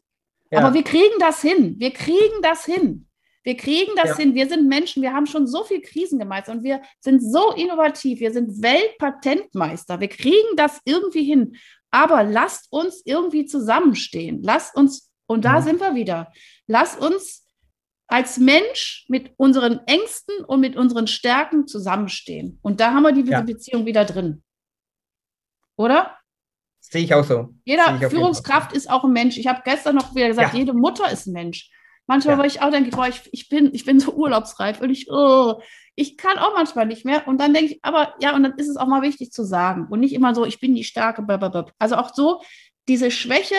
Ja. 0.51 0.61
Aber 0.61 0.75
wir 0.75 0.85
kriegen 0.85 1.19
das 1.19 1.41
hin. 1.41 1.77
Wir 1.79 1.93
kriegen 1.93 2.43
das 2.43 2.65
hin. 2.65 3.07
Wir 3.43 3.57
kriegen 3.57 3.93
das 3.97 4.11
ja. 4.11 4.17
hin. 4.19 4.35
Wir 4.35 4.49
sind 4.49 4.69
Menschen. 4.69 5.03
Wir 5.03 5.13
haben 5.13 5.27
schon 5.27 5.47
so 5.47 5.65
viel 5.65 5.81
Krisen 5.81 6.19
gemeistert 6.19 6.57
und 6.57 6.63
wir 6.63 6.83
sind 7.01 7.21
so 7.21 7.53
innovativ. 7.53 8.21
Wir 8.21 8.33
sind 8.33 8.63
Weltpatentmeister. 8.63 9.99
Wir 9.99 10.09
kriegen 10.09 10.57
das 10.57 10.81
irgendwie 10.85 11.25
hin. 11.25 11.57
Aber 11.91 12.23
lasst 12.23 12.71
uns 12.71 13.03
irgendwie 13.05 13.47
zusammenstehen. 13.47 14.43
Lasst 14.43 14.77
uns, 14.77 15.11
und 15.27 15.45
da 15.45 15.61
mhm. 15.61 15.65
sind 15.65 15.81
wir 15.81 15.95
wieder, 15.95 16.33
lasst 16.67 17.01
uns 17.01 17.45
als 18.13 18.37
Mensch 18.37 19.07
mit 19.09 19.33
unseren 19.39 19.81
Ängsten 19.87 20.45
und 20.45 20.61
mit 20.61 20.77
unseren 20.77 21.07
Stärken 21.07 21.67
zusammenstehen. 21.67 22.59
Und 22.61 22.79
da 22.79 22.93
haben 22.93 23.05
wir 23.05 23.13
diese 23.13 23.33
ja. 23.33 23.41
Beziehung 23.41 23.87
wieder 23.87 24.05
drin. 24.05 24.43
Oder? 25.77 26.19
Sehe 26.79 27.05
ich 27.05 27.15
auch 27.15 27.25
so. 27.25 27.55
Jeder 27.65 27.99
Führungskraft 28.11 28.75
ist 28.75 28.91
auch 28.91 29.05
ein 29.05 29.15
Mensch. 29.15 29.39
Ich 29.39 29.47
habe 29.47 29.63
gestern 29.65 29.97
noch 29.97 30.15
wieder 30.15 30.29
gesagt, 30.29 30.53
ja. 30.53 30.59
jede 30.59 30.75
Mutter 30.75 31.11
ist 31.11 31.27
ein 31.27 31.33
Mensch. 31.33 31.71
Manchmal, 32.07 32.35
ja. 32.35 32.41
weil 32.41 32.49
ich 32.49 32.61
auch 32.61 32.71
denke, 32.71 32.91
boah, 32.91 33.09
ich, 33.09 33.23
ich, 33.33 33.49
bin, 33.49 33.71
ich 33.73 33.87
bin 33.87 33.99
so 33.99 34.13
urlaubsreif 34.13 34.83
und 34.83 34.91
ich, 34.91 35.11
oh, 35.11 35.63
ich 35.95 36.19
kann 36.19 36.37
auch 36.37 36.55
manchmal 36.55 36.85
nicht 36.85 37.07
mehr. 37.07 37.27
Und 37.27 37.41
dann 37.41 37.55
denke 37.55 37.73
ich, 37.73 37.79
aber 37.83 38.15
ja, 38.21 38.37
und 38.37 38.43
dann 38.43 38.59
ist 38.59 38.69
es 38.69 38.77
auch 38.77 38.89
mal 38.89 39.01
wichtig 39.01 39.33
zu 39.33 39.43
sagen 39.43 39.87
und 39.89 40.01
nicht 40.01 40.13
immer 40.13 40.35
so, 40.35 40.45
ich 40.45 40.61
bin 40.61 40.75
die 40.75 40.85
Starke, 40.85 41.23
blablabla. 41.23 41.73
Also 41.79 41.97
auch 41.97 42.13
so, 42.13 42.43
diese 42.89 43.11
Schwäche 43.11 43.55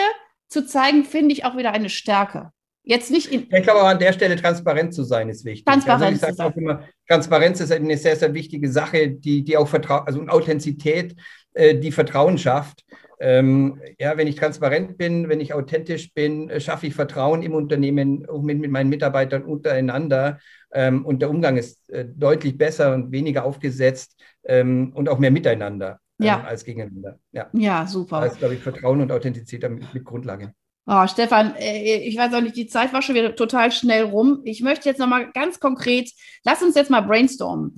zu 0.48 0.64
zeigen, 0.64 1.04
finde 1.04 1.32
ich 1.32 1.44
auch 1.44 1.56
wieder 1.56 1.72
eine 1.72 1.90
Stärke. 1.90 2.52
Jetzt 2.86 3.10
nicht 3.10 3.32
in. 3.32 3.42
Ich 3.50 3.62
glaube, 3.62 3.80
aber 3.80 3.88
an 3.88 3.98
der 3.98 4.12
Stelle 4.12 4.36
transparent 4.36 4.92
zu 4.92 5.04
sein 5.04 5.30
ist 5.30 5.44
wichtig. 5.46 5.64
Transparenz. 5.64 6.22
Also 6.22 6.32
ich 6.32 6.36
sage 6.36 6.50
auch 6.50 6.56
immer, 6.56 6.82
Transparenz 7.08 7.60
ist 7.60 7.72
eine 7.72 7.96
sehr, 7.96 8.14
sehr 8.14 8.34
wichtige 8.34 8.70
Sache, 8.70 9.10
die, 9.10 9.42
die 9.42 9.56
auch 9.56 9.68
Vertrauen, 9.68 10.06
also 10.06 10.20
Authentizität, 10.26 11.16
äh, 11.54 11.74
die 11.74 11.92
Vertrauen 11.92 12.36
schafft. 12.36 12.84
Ähm, 13.20 13.80
ja, 13.98 14.18
wenn 14.18 14.26
ich 14.26 14.36
transparent 14.36 14.98
bin, 14.98 15.30
wenn 15.30 15.40
ich 15.40 15.54
authentisch 15.54 16.12
bin, 16.12 16.50
äh, 16.50 16.60
schaffe 16.60 16.86
ich 16.86 16.94
Vertrauen 16.94 17.42
im 17.42 17.54
Unternehmen, 17.54 18.26
auch 18.28 18.42
mit, 18.42 18.58
mit 18.58 18.70
meinen 18.70 18.90
Mitarbeitern 18.90 19.44
untereinander. 19.44 20.38
Ähm, 20.72 21.06
und 21.06 21.22
der 21.22 21.30
Umgang 21.30 21.56
ist 21.56 21.88
äh, 21.88 22.04
deutlich 22.04 22.58
besser 22.58 22.92
und 22.92 23.12
weniger 23.12 23.46
aufgesetzt 23.46 24.20
ähm, 24.44 24.92
und 24.94 25.08
auch 25.08 25.18
mehr 25.18 25.30
miteinander 25.30 26.00
ähm, 26.20 26.26
ja. 26.26 26.44
als 26.44 26.64
gegeneinander. 26.64 27.18
Ja, 27.32 27.48
ja 27.54 27.86
super. 27.86 28.20
Da 28.20 28.26
ist, 28.26 28.38
glaube 28.38 28.54
ich, 28.54 28.60
Vertrauen 28.60 29.00
und 29.00 29.10
Authentizität 29.10 29.70
mit, 29.70 29.94
mit 29.94 30.04
Grundlage. 30.04 30.52
Oh, 30.86 31.06
Stefan, 31.06 31.54
äh, 31.56 31.98
ich 31.98 32.16
weiß 32.16 32.34
auch 32.34 32.40
nicht, 32.40 32.56
die 32.56 32.66
Zeit 32.66 32.92
war 32.92 33.02
schon 33.02 33.14
wieder 33.14 33.34
total 33.34 33.72
schnell 33.72 34.04
rum. 34.04 34.42
Ich 34.44 34.60
möchte 34.60 34.88
jetzt 34.88 34.98
nochmal 34.98 35.30
ganz 35.32 35.60
konkret, 35.60 36.10
lass 36.44 36.62
uns 36.62 36.74
jetzt 36.74 36.90
mal 36.90 37.00
brainstormen. 37.00 37.76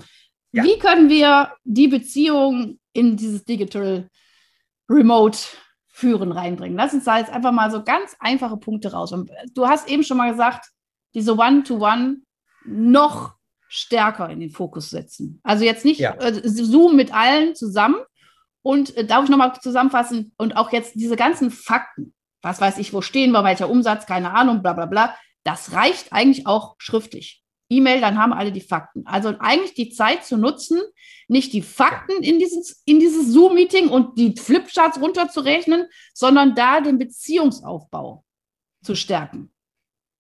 Ja. 0.53 0.65
Wie 0.65 0.79
können 0.79 1.09
wir 1.09 1.53
die 1.65 1.89
Beziehung 1.89 2.79
in 2.93 3.17
dieses 3.17 3.45
Digital 3.45 4.09
Remote 4.89 5.39
führen 5.97 6.31
reinbringen. 6.31 6.77
Lass 6.77 6.93
uns 6.93 7.05
da 7.05 7.19
jetzt 7.19 7.33
einfach 7.33 7.53
mal 7.53 7.71
so 7.71 7.83
ganz 7.83 8.17
einfache 8.21 8.59
Punkte 8.59 8.93
raus. 8.93 9.13
Und 9.13 9.31
du 9.55 9.67
hast 9.67 9.89
eben 9.89 10.03
schon 10.03 10.19
mal 10.19 10.31
gesagt, 10.31 10.67
diese 11.15 11.37
One-to-One 11.39 12.19
noch 12.67 13.35
stärker 13.69 14.29
in 14.29 14.41
den 14.41 14.51
Fokus 14.51 14.91
setzen. 14.91 15.41
Also 15.43 15.65
jetzt 15.65 15.87
nicht 15.87 15.99
ja. 15.99 16.15
äh, 16.17 16.47
Zoom 16.47 16.97
mit 16.97 17.15
allen 17.15 17.55
zusammen. 17.55 17.97
Und 18.61 18.95
äh, 18.97 19.07
darf 19.07 19.25
ich 19.25 19.31
nochmal 19.31 19.59
zusammenfassen? 19.61 20.35
Und 20.37 20.57
auch 20.57 20.71
jetzt 20.71 20.97
diese 20.97 21.17
ganzen 21.17 21.51
Fakten, 21.51 22.13
was 22.47 22.61
weiß 22.61 22.79
ich, 22.79 22.93
wo 22.93 23.03
stehen 23.03 23.33
wir, 23.33 23.43
welcher 23.43 23.69
Umsatz, 23.69 24.07
keine 24.07 24.33
Ahnung, 24.33 24.63
bla 24.63 24.73
bla 24.73 24.87
bla, 24.87 25.17
das 25.43 25.73
reicht 25.73 26.13
eigentlich 26.13 26.47
auch 26.47 26.77
schriftlich. 26.79 27.43
E-Mail, 27.69 28.01
dann 28.01 28.19
haben 28.19 28.33
alle 28.33 28.53
die 28.53 28.61
Fakten. 28.61 29.05
Also 29.05 29.35
eigentlich 29.41 29.75
die 29.75 29.91
Zeit 29.91 30.25
zu 30.25 30.37
nutzen, 30.37 30.81
nicht 31.27 31.53
die 31.53 31.63
Fakten 31.63 32.23
in 32.23 32.39
dieses, 32.39 32.83
in 32.85 33.01
dieses 33.01 33.33
Zoom-Meeting 33.33 33.89
und 33.89 34.17
die 34.17 34.37
Flipcharts 34.37 35.01
runterzurechnen, 35.01 35.87
sondern 36.15 36.55
da 36.55 36.81
den 36.81 36.99
Beziehungsaufbau 36.99 38.25
zu 38.85 38.95
stärken. 38.95 39.51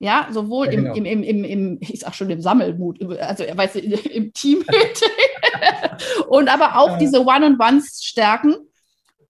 Ja, 0.01 0.29
sowohl 0.33 0.67
ja, 0.67 0.73
genau. 0.73 0.95
im, 0.95 1.05
im, 1.05 1.23
im, 1.23 1.45
im, 1.45 1.79
ich 1.81 2.01
sag 2.01 2.17
schon 2.17 2.29
im 2.29 2.43
Sammelmut, 2.43 3.01
also 3.21 3.45
weißt 3.45 3.77
du, 3.77 3.81
im 4.11 4.33
Team 4.33 4.65
und 6.29 6.49
aber 6.49 6.77
auch 6.77 6.99
diese 6.99 7.21
One-on-Ones 7.21 8.03
stärken, 8.03 8.57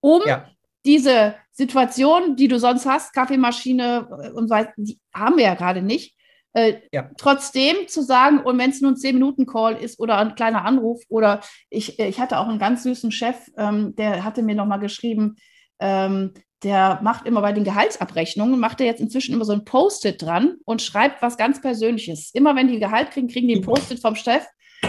um 0.00 0.22
ja. 0.26 0.48
diese 0.86 1.34
Situation, 1.56 2.36
die 2.36 2.48
du 2.48 2.58
sonst 2.58 2.84
hast, 2.86 3.14
Kaffeemaschine 3.14 4.08
äh, 4.22 4.30
und 4.30 4.48
so 4.48 4.56
die 4.76 5.00
haben 5.14 5.36
wir 5.38 5.44
ja 5.44 5.54
gerade 5.54 5.82
nicht. 5.82 6.14
Äh, 6.52 6.80
ja. 6.92 7.10
Trotzdem 7.18 7.88
zu 7.88 8.02
sagen, 8.02 8.40
und 8.40 8.58
wenn 8.58 8.70
es 8.70 8.80
nur 8.80 8.92
ein 8.92 8.96
10-Minuten-Call 8.96 9.76
ist 9.76 9.98
oder 9.98 10.18
ein 10.18 10.34
kleiner 10.34 10.64
Anruf, 10.64 11.02
oder 11.08 11.40
ich, 11.70 11.98
ich 11.98 12.20
hatte 12.20 12.38
auch 12.38 12.48
einen 12.48 12.58
ganz 12.58 12.82
süßen 12.82 13.10
Chef, 13.10 13.36
ähm, 13.56 13.94
der 13.96 14.24
hatte 14.24 14.42
mir 14.42 14.54
nochmal 14.54 14.80
geschrieben, 14.80 15.36
ähm, 15.80 16.32
der 16.62 17.00
macht 17.02 17.26
immer 17.26 17.42
bei 17.42 17.52
den 17.52 17.64
Gehaltsabrechnungen, 17.64 18.58
macht 18.58 18.80
er 18.80 18.86
jetzt 18.86 19.00
inzwischen 19.00 19.34
immer 19.34 19.44
so 19.44 19.52
ein 19.52 19.64
Post-it 19.64 20.20
dran 20.22 20.56
und 20.64 20.80
schreibt 20.80 21.20
was 21.20 21.36
ganz 21.36 21.60
Persönliches. 21.60 22.30
Immer 22.32 22.56
wenn 22.56 22.68
die 22.68 22.80
Gehalt 22.80 23.10
kriegen, 23.10 23.28
kriegen 23.28 23.48
die 23.48 23.56
ein 23.56 23.62
Post-it 23.62 24.00
vom 24.00 24.14
Chef. 24.14 24.44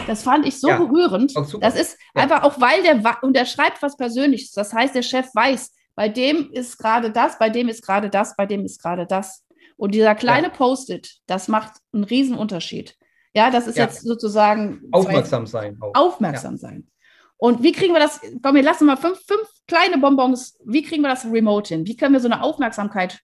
Das 0.05 0.23
fand 0.23 0.45
ich 0.45 0.59
so 0.59 0.69
ja, 0.69 0.77
berührend. 0.77 1.33
Das 1.35 1.75
ist 1.75 1.97
ja. 2.15 2.23
einfach 2.23 2.43
auch, 2.43 2.59
weil 2.59 2.83
der, 2.83 3.23
und 3.23 3.35
der 3.35 3.45
schreibt 3.45 3.81
was 3.81 3.97
Persönliches. 3.97 4.51
Das 4.51 4.73
heißt, 4.73 4.95
der 4.95 5.01
Chef 5.01 5.27
weiß, 5.33 5.73
bei 5.97 6.09
dem 6.09 6.51
ist 6.51 6.77
gerade 6.77 7.11
das, 7.11 7.39
bei 7.39 7.49
dem 7.49 7.67
ist 7.69 7.81
gerade 7.83 8.11
das, 8.11 8.35
bei 8.35 8.45
dem 8.45 8.63
ist 8.63 8.79
gerade 8.81 9.07
das. 9.07 9.43
Und 9.77 9.95
dieser 9.95 10.13
kleine 10.13 10.47
ja. 10.47 10.53
Post-it, 10.53 11.21
das 11.25 11.47
macht 11.47 11.73
einen 11.91 12.03
riesen 12.03 12.37
Unterschied. 12.37 12.95
Ja, 13.33 13.49
das 13.49 13.65
ist 13.65 13.77
jetzt 13.77 14.03
sozusagen. 14.03 14.83
Aufmerksam 14.91 15.47
sein. 15.47 15.75
Auch. 15.81 15.95
Aufmerksam 15.95 16.57
sein. 16.57 16.87
Und 17.37 17.63
wie 17.63 17.71
kriegen 17.71 17.93
wir 17.93 17.99
das? 17.99 18.21
Komm, 18.43 18.55
wir 18.55 18.63
lassen 18.63 18.85
mal 18.85 18.95
fünf, 18.95 19.19
fünf 19.25 19.47
kleine 19.67 19.97
Bonbons. 19.97 20.59
Wie 20.63 20.83
kriegen 20.83 21.01
wir 21.01 21.09
das 21.09 21.25
remote 21.25 21.73
hin? 21.73 21.87
Wie 21.87 21.97
können 21.97 22.13
wir 22.13 22.19
so 22.19 22.27
eine 22.27 22.43
Aufmerksamkeit 22.43 23.19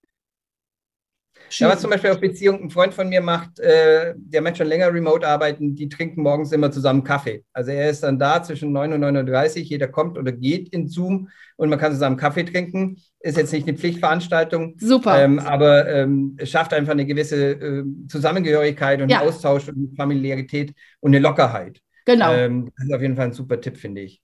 ja, 1.60 1.70
was 1.70 1.82
zum 1.82 1.90
Beispiel 1.90 2.12
auf 2.12 2.20
Beziehung 2.20 2.62
ein 2.62 2.70
Freund 2.70 2.94
von 2.94 3.10
mir 3.10 3.22
macht, 3.22 3.60
äh, 3.60 4.14
der 4.16 4.42
möchte 4.42 4.60
schon 4.60 4.68
länger 4.68 4.94
remote 4.94 5.28
arbeiten, 5.28 5.76
die 5.76 5.90
trinken 5.90 6.22
morgens 6.22 6.52
immer 6.52 6.72
zusammen 6.72 7.04
Kaffee. 7.04 7.44
Also 7.54 7.72
er 7.72 7.90
ist 7.90 8.04
dann 8.04 8.20
da 8.20 8.42
zwischen 8.42 8.72
9 8.72 8.94
und 8.94 9.04
9.30 9.04 9.58
Uhr, 9.58 9.64
jeder 9.64 9.88
kommt 9.88 10.18
oder 10.18 10.32
geht 10.32 10.70
in 10.70 10.88
Zoom 10.88 11.30
und 11.58 11.70
man 11.70 11.80
kann 11.80 11.92
zusammen 11.92 12.18
Kaffee 12.18 12.44
trinken. 12.44 12.98
Ist 13.20 13.38
jetzt 13.38 13.54
nicht 13.54 13.68
eine 13.68 13.78
Pflichtveranstaltung. 13.78 14.76
Super. 14.80 15.24
Ähm, 15.24 15.40
aber 15.40 15.88
ähm, 15.88 16.36
es 16.38 16.50
schafft 16.50 16.74
einfach 16.74 16.94
eine 16.94 17.06
gewisse 17.06 17.52
äh, 17.52 17.84
Zusammengehörigkeit 18.08 19.02
und 19.02 19.10
ja. 19.10 19.22
Austausch 19.22 19.68
und 19.70 19.96
Familiarität 19.96 20.74
und 21.00 21.12
eine 21.12 21.20
Lockerheit. 21.20 21.80
Genau. 22.06 22.34
Ähm, 22.34 22.72
das 22.76 22.88
ist 22.88 22.94
auf 22.94 23.02
jeden 23.02 23.16
Fall 23.16 23.28
ein 23.28 23.34
super 23.34 23.62
Tipp, 23.62 23.78
finde 23.78 24.02
ich. 24.02 24.23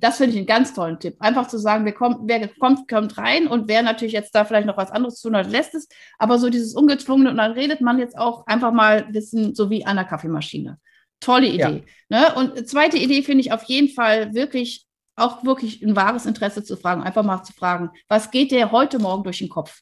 Das 0.00 0.16
finde 0.16 0.32
ich 0.32 0.38
einen 0.38 0.46
ganz 0.46 0.74
tollen 0.74 0.98
Tipp. 0.98 1.16
Einfach 1.20 1.46
zu 1.46 1.58
sagen, 1.58 1.84
wer 1.84 1.92
kommt, 1.92 2.20
wer 2.24 2.48
kommt, 2.48 2.88
kommt 2.88 3.18
rein 3.18 3.46
und 3.46 3.68
wer 3.68 3.82
natürlich 3.82 4.14
jetzt 4.14 4.34
da 4.34 4.44
vielleicht 4.44 4.66
noch 4.66 4.76
was 4.76 4.90
anderes 4.90 5.16
zu 5.16 5.28
tun 5.28 5.36
hat, 5.36 5.50
lässt 5.50 5.74
es. 5.74 5.88
Aber 6.18 6.38
so 6.38 6.48
dieses 6.48 6.74
Ungezwungene 6.74 7.30
und 7.30 7.36
dann 7.36 7.52
redet 7.52 7.80
man 7.80 7.98
jetzt 7.98 8.18
auch 8.18 8.46
einfach 8.46 8.72
mal 8.72 9.06
wissen, 9.12 9.54
so 9.54 9.70
wie 9.70 9.84
an 9.84 9.96
der 9.96 10.06
Kaffeemaschine. 10.06 10.78
Tolle 11.20 11.48
Idee. 11.48 11.84
Ja. 12.08 12.20
Ne? 12.20 12.34
Und 12.34 12.68
zweite 12.68 12.96
Idee 12.96 13.22
finde 13.22 13.42
ich 13.42 13.52
auf 13.52 13.64
jeden 13.64 13.88
Fall 13.88 14.34
wirklich 14.34 14.86
auch 15.16 15.44
wirklich 15.44 15.82
ein 15.82 15.94
wahres 15.96 16.26
Interesse 16.26 16.64
zu 16.64 16.76
fragen, 16.76 17.02
einfach 17.02 17.22
mal 17.22 17.42
zu 17.42 17.52
fragen, 17.52 17.90
was 18.08 18.30
geht 18.30 18.50
dir 18.50 18.72
heute 18.72 18.98
Morgen 18.98 19.22
durch 19.22 19.38
den 19.38 19.50
Kopf? 19.50 19.80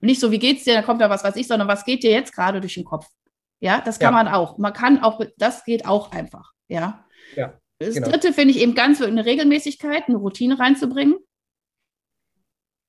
Und 0.00 0.06
nicht 0.06 0.20
so, 0.20 0.30
wie 0.30 0.38
geht's 0.38 0.64
dir, 0.64 0.74
da 0.74 0.82
kommt 0.82 1.00
da 1.00 1.10
was 1.10 1.24
weiß 1.24 1.36
ich, 1.36 1.48
sondern 1.48 1.68
was 1.68 1.84
geht 1.84 2.04
dir 2.04 2.12
jetzt 2.12 2.32
gerade 2.32 2.60
durch 2.60 2.74
den 2.74 2.84
Kopf? 2.84 3.06
Ja, 3.58 3.80
das 3.80 3.98
kann 3.98 4.14
ja. 4.14 4.22
man 4.22 4.32
auch. 4.32 4.58
Man 4.58 4.72
kann 4.72 5.02
auch, 5.02 5.20
das 5.36 5.64
geht 5.64 5.86
auch 5.86 6.12
einfach. 6.12 6.52
Ja. 6.68 7.04
Ja. 7.36 7.59
Das 7.80 7.94
genau. 7.94 8.10
dritte 8.10 8.34
finde 8.34 8.52
ich 8.52 8.60
eben 8.60 8.74
ganz 8.74 9.00
eine 9.00 9.24
Regelmäßigkeit, 9.24 10.04
eine 10.06 10.18
Routine 10.18 10.58
reinzubringen. 10.58 11.16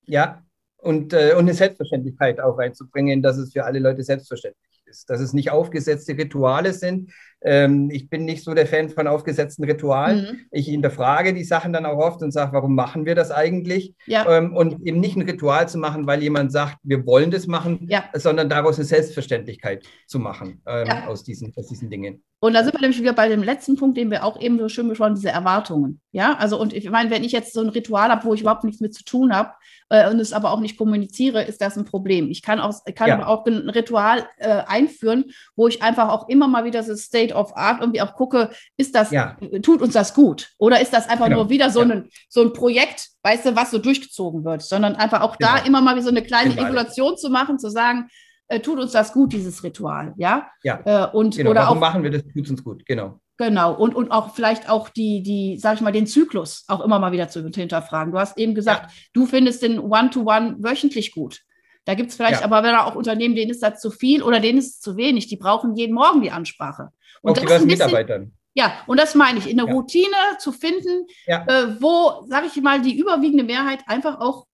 Ja, 0.04 0.44
und, 0.76 1.14
äh, 1.14 1.32
und 1.32 1.40
eine 1.40 1.54
Selbstverständlichkeit 1.54 2.40
auch 2.40 2.58
reinzubringen, 2.58 3.22
dass 3.22 3.38
es 3.38 3.52
für 3.52 3.64
alle 3.64 3.78
Leute 3.78 4.02
selbstverständlich 4.02 4.82
ist, 4.84 5.08
dass 5.08 5.20
es 5.20 5.32
nicht 5.32 5.50
aufgesetzte 5.50 6.12
Rituale 6.18 6.74
sind. 6.74 7.10
Ähm, 7.44 7.90
ich 7.90 8.08
bin 8.08 8.24
nicht 8.24 8.44
so 8.44 8.54
der 8.54 8.66
Fan 8.66 8.88
von 8.88 9.06
aufgesetzten 9.06 9.64
Ritualen. 9.64 10.22
Mhm. 10.22 10.40
Ich 10.50 10.66
hinterfrage 10.66 11.34
die 11.34 11.44
Sachen 11.44 11.72
dann 11.72 11.86
auch 11.86 11.98
oft 11.98 12.22
und 12.22 12.30
sage, 12.30 12.52
warum 12.52 12.74
machen 12.74 13.06
wir 13.06 13.14
das 13.14 13.30
eigentlich? 13.30 13.94
Ja. 14.06 14.28
Ähm, 14.28 14.54
und 14.54 14.86
eben 14.86 15.00
nicht 15.00 15.16
ein 15.16 15.22
Ritual 15.22 15.68
zu 15.68 15.78
machen, 15.78 16.06
weil 16.06 16.22
jemand 16.22 16.52
sagt, 16.52 16.78
wir 16.82 17.04
wollen 17.06 17.30
das 17.30 17.46
machen, 17.46 17.86
ja. 17.88 18.04
sondern 18.14 18.48
daraus 18.48 18.76
eine 18.76 18.84
Selbstverständlichkeit 18.84 19.84
zu 20.06 20.18
machen 20.18 20.62
ähm, 20.66 20.86
ja. 20.86 21.06
aus, 21.06 21.24
diesen, 21.24 21.52
aus 21.56 21.68
diesen 21.68 21.90
Dingen. 21.90 22.22
Und 22.44 22.54
da 22.54 22.64
sind 22.64 22.74
wir 22.74 22.80
nämlich 22.80 23.00
wieder 23.00 23.12
bei 23.12 23.28
dem 23.28 23.44
letzten 23.44 23.76
Punkt, 23.76 23.96
den 23.96 24.10
wir 24.10 24.24
auch 24.24 24.40
eben 24.40 24.58
so 24.58 24.68
schön 24.68 24.88
besprochen, 24.88 25.14
diese 25.14 25.28
Erwartungen. 25.28 26.00
Ja, 26.10 26.36
also 26.38 26.60
und 26.60 26.72
ich 26.72 26.90
meine, 26.90 27.08
wenn 27.10 27.22
ich 27.22 27.30
jetzt 27.30 27.52
so 27.52 27.60
ein 27.60 27.68
Ritual 27.68 28.08
habe, 28.08 28.24
wo 28.24 28.34
ich 28.34 28.40
überhaupt 28.40 28.64
nichts 28.64 28.80
mit 28.80 28.92
zu 28.92 29.04
tun 29.04 29.32
habe 29.32 29.52
äh, 29.90 30.10
und 30.10 30.18
es 30.18 30.32
aber 30.32 30.50
auch 30.50 30.58
nicht 30.58 30.76
kommuniziere, 30.76 31.44
ist 31.44 31.60
das 31.60 31.76
ein 31.76 31.84
Problem. 31.84 32.30
Ich 32.30 32.42
kann 32.42 32.58
auch, 32.58 32.74
kann 32.96 33.08
ja. 33.08 33.14
aber 33.14 33.28
auch 33.28 33.46
ein 33.46 33.70
Ritual 33.70 34.26
äh, 34.38 34.62
einführen, 34.66 35.26
wo 35.54 35.68
ich 35.68 35.84
einfach 35.84 36.08
auch 36.08 36.28
immer 36.28 36.48
mal 36.48 36.64
wieder 36.64 36.82
so 36.82 36.96
State 36.96 37.31
of 37.34 37.56
Art 37.56 37.80
irgendwie 37.80 38.00
auch 38.00 38.14
gucke, 38.14 38.50
ist 38.76 38.94
das, 38.94 39.10
ja. 39.10 39.36
tut 39.62 39.82
uns 39.82 39.94
das 39.94 40.14
gut? 40.14 40.50
Oder 40.58 40.80
ist 40.80 40.92
das 40.92 41.08
einfach 41.08 41.26
genau. 41.26 41.38
nur 41.38 41.50
wieder 41.50 41.70
so, 41.70 41.82
ja. 41.82 41.90
ein, 41.90 42.08
so 42.28 42.42
ein 42.42 42.52
Projekt, 42.52 43.08
weißt 43.22 43.46
du, 43.46 43.56
was 43.56 43.70
so 43.70 43.78
durchgezogen 43.78 44.44
wird, 44.44 44.62
sondern 44.62 44.96
einfach 44.96 45.20
auch 45.20 45.38
genau. 45.38 45.52
da 45.52 45.64
immer 45.64 45.80
mal 45.80 45.96
wie 45.96 46.02
so 46.02 46.10
eine 46.10 46.22
kleine 46.22 46.50
genau. 46.50 46.62
Regulation 46.62 47.16
zu 47.16 47.30
machen, 47.30 47.58
zu 47.58 47.70
sagen, 47.70 48.08
äh, 48.48 48.60
tut 48.60 48.78
uns 48.78 48.92
das 48.92 49.12
gut, 49.12 49.32
dieses 49.32 49.62
Ritual, 49.64 50.14
ja? 50.16 50.48
Ja. 50.62 50.80
Äh, 50.84 51.16
und, 51.16 51.36
genau. 51.36 51.50
oder 51.50 51.62
Warum 51.62 51.78
auch, 51.78 51.80
machen 51.80 52.02
wir 52.02 52.10
das, 52.10 52.22
tut 52.24 52.50
uns 52.50 52.62
gut, 52.62 52.84
genau. 52.86 53.18
Genau, 53.38 53.74
und, 53.74 53.94
und 53.94 54.12
auch 54.12 54.34
vielleicht 54.34 54.68
auch 54.68 54.88
die, 54.88 55.22
die, 55.22 55.58
sag 55.58 55.74
ich 55.74 55.80
mal, 55.80 55.90
den 55.90 56.06
Zyklus 56.06 56.64
auch 56.68 56.80
immer 56.80 56.98
mal 56.98 57.12
wieder 57.12 57.28
zu 57.28 57.42
hinterfragen. 57.42 58.12
Du 58.12 58.18
hast 58.18 58.38
eben 58.38 58.54
gesagt, 58.54 58.90
ja. 58.90 58.96
du 59.14 59.26
findest 59.26 59.62
den 59.62 59.80
One-to-One 59.80 60.50
-One 60.50 60.62
wöchentlich 60.62 61.12
gut. 61.12 61.40
Da 61.84 61.94
gibt 61.94 62.10
es 62.10 62.16
vielleicht 62.16 62.40
ja. 62.40 62.46
aber 62.46 62.62
wenn 62.62 62.74
auch 62.76 62.94
Unternehmen, 62.94 63.34
denen 63.34 63.50
ist 63.50 63.62
das 63.62 63.80
zu 63.80 63.90
viel 63.90 64.22
oder 64.22 64.38
denen 64.38 64.58
ist 64.58 64.74
es 64.74 64.80
zu 64.80 64.96
wenig. 64.96 65.26
Die 65.26 65.36
brauchen 65.36 65.74
jeden 65.74 65.94
Morgen 65.94 66.22
die 66.22 66.30
Ansprache. 66.30 66.90
Und 67.22 67.30
auch 67.30 67.34
das 67.34 67.44
diversen 67.44 67.66
Mitarbeitern. 67.66 68.32
Ja, 68.54 68.82
und 68.86 69.00
das 69.00 69.14
meine 69.14 69.38
ich, 69.38 69.48
in 69.48 69.56
der 69.56 69.66
ja. 69.66 69.72
Routine 69.72 70.16
zu 70.38 70.52
finden, 70.52 71.06
ja. 71.26 71.44
äh, 71.46 71.80
wo, 71.80 72.26
sage 72.28 72.46
ich 72.46 72.62
mal, 72.62 72.82
die 72.82 72.98
überwiegende 72.98 73.44
Mehrheit 73.44 73.80
einfach 73.86 74.20
auch 74.20 74.46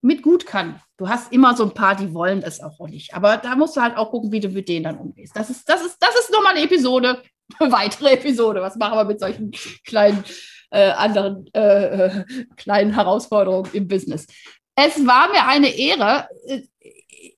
mit 0.00 0.22
gut 0.22 0.46
kann. 0.46 0.80
Du 0.96 1.08
hast 1.08 1.32
immer 1.32 1.56
so 1.56 1.64
ein 1.64 1.74
paar, 1.74 1.96
die 1.96 2.14
wollen 2.14 2.42
es 2.42 2.60
auch 2.60 2.78
nicht. 2.88 3.14
Aber 3.14 3.38
da 3.38 3.56
musst 3.56 3.76
du 3.76 3.80
halt 3.80 3.96
auch 3.96 4.10
gucken, 4.10 4.30
wie 4.30 4.40
du 4.40 4.48
mit 4.48 4.68
denen 4.68 4.84
dann 4.84 4.98
umgehst. 4.98 5.36
Das 5.36 5.50
ist, 5.50 5.68
das 5.68 5.84
ist, 5.84 5.96
das 6.00 6.14
ist 6.18 6.30
nochmal 6.30 6.54
eine 6.54 6.64
Episode, 6.64 7.22
eine 7.58 7.72
weitere 7.72 8.12
Episode. 8.12 8.60
Was 8.62 8.76
machen 8.76 8.96
wir 8.96 9.04
mit 9.04 9.18
solchen 9.18 9.50
kleinen 9.84 10.22
äh, 10.70 10.90
anderen 10.90 11.46
äh, 11.54 12.06
äh 12.06 12.24
kleinen 12.56 12.94
Herausforderungen 12.94 13.70
im 13.72 13.88
Business? 13.88 14.26
Es 14.76 15.04
war 15.06 15.30
mir 15.30 15.46
eine 15.46 15.68
Ehre. 15.68 16.28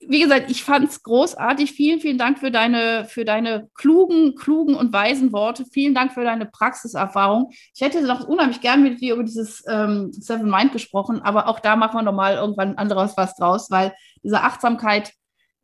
Wie 0.06 0.20
gesagt, 0.20 0.50
ich 0.50 0.62
fand 0.62 0.88
es 0.88 1.02
großartig. 1.02 1.72
Vielen, 1.72 1.98
vielen 2.00 2.18
Dank 2.18 2.38
für 2.38 2.50
deine, 2.50 3.04
für 3.06 3.24
deine 3.24 3.68
klugen, 3.74 4.36
klugen 4.36 4.76
und 4.76 4.92
weisen 4.92 5.32
Worte. 5.32 5.64
Vielen 5.64 5.94
Dank 5.94 6.12
für 6.12 6.22
deine 6.22 6.46
Praxiserfahrung. 6.46 7.50
Ich 7.74 7.80
hätte 7.80 8.00
noch 8.02 8.28
unheimlich 8.28 8.60
gern 8.60 8.82
mit 8.82 9.00
dir 9.00 9.14
über 9.14 9.24
dieses 9.24 9.64
ähm, 9.68 10.12
Seven 10.12 10.48
Mind 10.48 10.72
gesprochen, 10.72 11.20
aber 11.22 11.48
auch 11.48 11.58
da 11.58 11.74
machen 11.74 11.96
wir 11.96 12.02
nochmal 12.02 12.36
irgendwann 12.36 12.76
anderes 12.76 13.16
was 13.16 13.34
draus, 13.34 13.70
weil 13.70 13.92
diese 14.22 14.42
Achtsamkeit, 14.42 15.12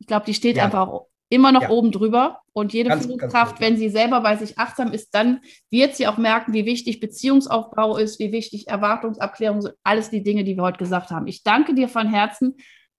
ich 0.01 0.09
glaube, 0.09 0.27
die 0.27 0.35
steht 0.35 0.57
ja. 0.57 0.65
einfach 0.65 0.89
immer 1.29 1.53
noch 1.53 1.63
ja. 1.63 1.71
oben 1.71 1.93
drüber. 1.93 2.41
Und 2.53 2.73
jede 2.73 2.89
ganz, 2.89 3.05
Führungskraft, 3.05 3.53
ganz 3.53 3.61
wenn 3.61 3.77
sie 3.77 3.89
selber 3.89 4.21
bei 4.21 4.37
sich 4.37 4.59
achtsam 4.59 4.93
ist, 4.93 5.15
dann 5.15 5.41
wird 5.71 5.95
sie 5.95 6.09
auch 6.09 6.17
merken, 6.17 6.53
wie 6.53 6.67
wichtig 6.67 6.99
Beziehungsaufbau 6.99 7.97
ist, 7.97 8.19
wie 8.19 8.33
wichtig 8.33 8.67
Erwartungsabklärung 8.67 9.63
sind, 9.63 9.75
alles 9.85 10.11
die 10.11 10.23
Dinge, 10.23 10.43
die 10.43 10.57
wir 10.57 10.65
heute 10.65 10.79
gesagt 10.79 11.11
haben. 11.11 11.27
Ich 11.29 11.45
danke 11.45 11.75
dir 11.75 11.89
von 11.89 12.09
Herzen. 12.09 12.57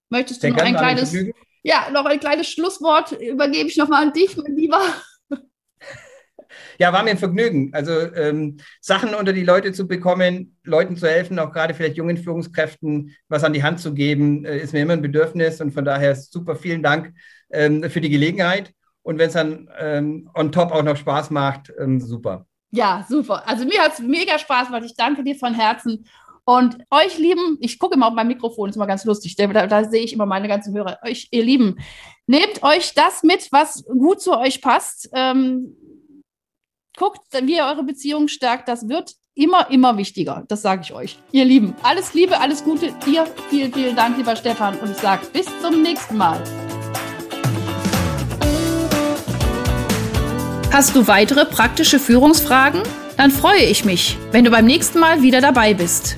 Möchtest 0.09 0.43
du 0.43 0.49
noch 0.49 0.57
ein 0.57 0.75
kleines, 0.75 1.15
ja, 1.63 1.89
noch 1.91 2.05
ein 2.05 2.19
kleines 2.19 2.49
Schlusswort 2.49 3.11
übergebe 3.13 3.69
ich 3.69 3.77
nochmal 3.77 4.03
an 4.03 4.13
dich, 4.13 4.35
mein 4.37 4.55
Lieber. 4.55 4.81
Ja, 6.79 6.93
war 6.93 7.03
mir 7.03 7.11
ein 7.11 7.17
Vergnügen. 7.17 7.71
Also 7.73 7.91
ähm, 7.91 8.57
Sachen 8.81 9.13
unter 9.13 9.33
die 9.33 9.43
Leute 9.43 9.73
zu 9.73 9.87
bekommen, 9.87 10.57
Leuten 10.63 10.95
zu 10.95 11.07
helfen, 11.07 11.37
auch 11.37 11.51
gerade 11.51 11.73
vielleicht 11.73 11.97
jungen 11.97 12.17
Führungskräften 12.17 13.15
was 13.27 13.43
an 13.43 13.53
die 13.53 13.63
Hand 13.63 13.79
zu 13.79 13.93
geben, 13.93 14.45
äh, 14.45 14.59
ist 14.59 14.73
mir 14.73 14.81
immer 14.81 14.93
ein 14.93 15.01
Bedürfnis 15.01 15.61
und 15.61 15.71
von 15.71 15.85
daher 15.85 16.15
super 16.15 16.55
vielen 16.55 16.81
Dank 16.81 17.13
ähm, 17.51 17.83
für 17.89 18.01
die 18.01 18.09
Gelegenheit. 18.09 18.71
Und 19.03 19.17
wenn 19.17 19.27
es 19.27 19.33
dann 19.33 19.69
ähm, 19.77 20.29
on 20.33 20.51
top 20.51 20.71
auch 20.71 20.83
noch 20.83 20.95
Spaß 20.95 21.31
macht, 21.31 21.71
ähm, 21.79 21.99
super. 21.99 22.45
Ja, 22.71 23.05
super. 23.09 23.47
Also 23.47 23.65
mir 23.65 23.81
hat 23.81 23.93
es 23.93 23.99
mega 23.99 24.37
Spaß 24.37 24.67
gemacht. 24.67 24.83
Ich 24.85 24.95
danke 24.95 25.23
dir 25.23 25.35
von 25.35 25.53
Herzen 25.53 26.05
Und 26.49 26.79
euch 26.89 27.19
lieben, 27.19 27.59
ich 27.61 27.77
gucke 27.77 27.93
immer 27.93 28.07
auf 28.07 28.15
mein 28.15 28.27
Mikrofon, 28.27 28.69
ist 28.69 28.75
immer 28.75 28.87
ganz 28.87 29.05
lustig, 29.05 29.35
da, 29.35 29.45
da, 29.67 29.83
sehe 29.83 30.01
ich 30.01 30.13
immer 30.13 30.25
meine 30.25 30.47
ganzen 30.47 30.73
Hörer. 30.73 30.97
Euch, 31.05 31.27
ihr 31.29 31.43
Lieben, 31.43 31.77
nehmt 32.25 32.63
euch 32.63 32.95
das 32.95 33.21
mit, 33.21 33.51
was 33.51 33.85
gut 33.85 34.19
zu 34.19 34.35
euch 34.35 34.59
passt. 34.59 35.11
Ähm, 35.13 35.77
guckt, 36.97 37.19
wie 37.43 37.57
ihr 37.57 37.65
eure 37.65 37.83
Beziehung 37.83 38.27
stärkt. 38.27 38.67
Das 38.67 38.89
wird 38.89 39.13
immer, 39.35 39.69
immer 39.69 39.95
wichtiger. 39.97 40.43
Das 40.47 40.63
sage 40.63 40.81
ich 40.83 40.91
euch. 40.91 41.19
Ihr 41.31 41.45
Lieben, 41.45 41.75
alles 41.83 42.15
Liebe, 42.15 42.41
alles 42.41 42.63
Gute. 42.63 42.93
Dir 43.05 43.27
vielen, 43.51 43.71
vielen 43.71 43.95
Dank, 43.95 44.17
lieber 44.17 44.35
Stefan. 44.35 44.75
Und 44.79 44.89
ich 44.89 44.97
sage 44.97 45.27
bis 45.31 45.45
zum 45.61 45.83
nächsten 45.83 46.17
Mal. 46.17 46.43
Hast 50.73 50.95
du 50.95 51.05
weitere 51.05 51.45
praktische 51.45 51.99
Führungsfragen? 51.99 52.81
Dann 53.17 53.29
freue 53.29 53.65
ich 53.65 53.85
mich, 53.85 54.17
wenn 54.31 54.45
du 54.45 54.49
beim 54.49 54.65
nächsten 54.65 54.99
Mal 54.99 55.21
wieder 55.21 55.41
dabei 55.41 55.75
bist. 55.75 56.17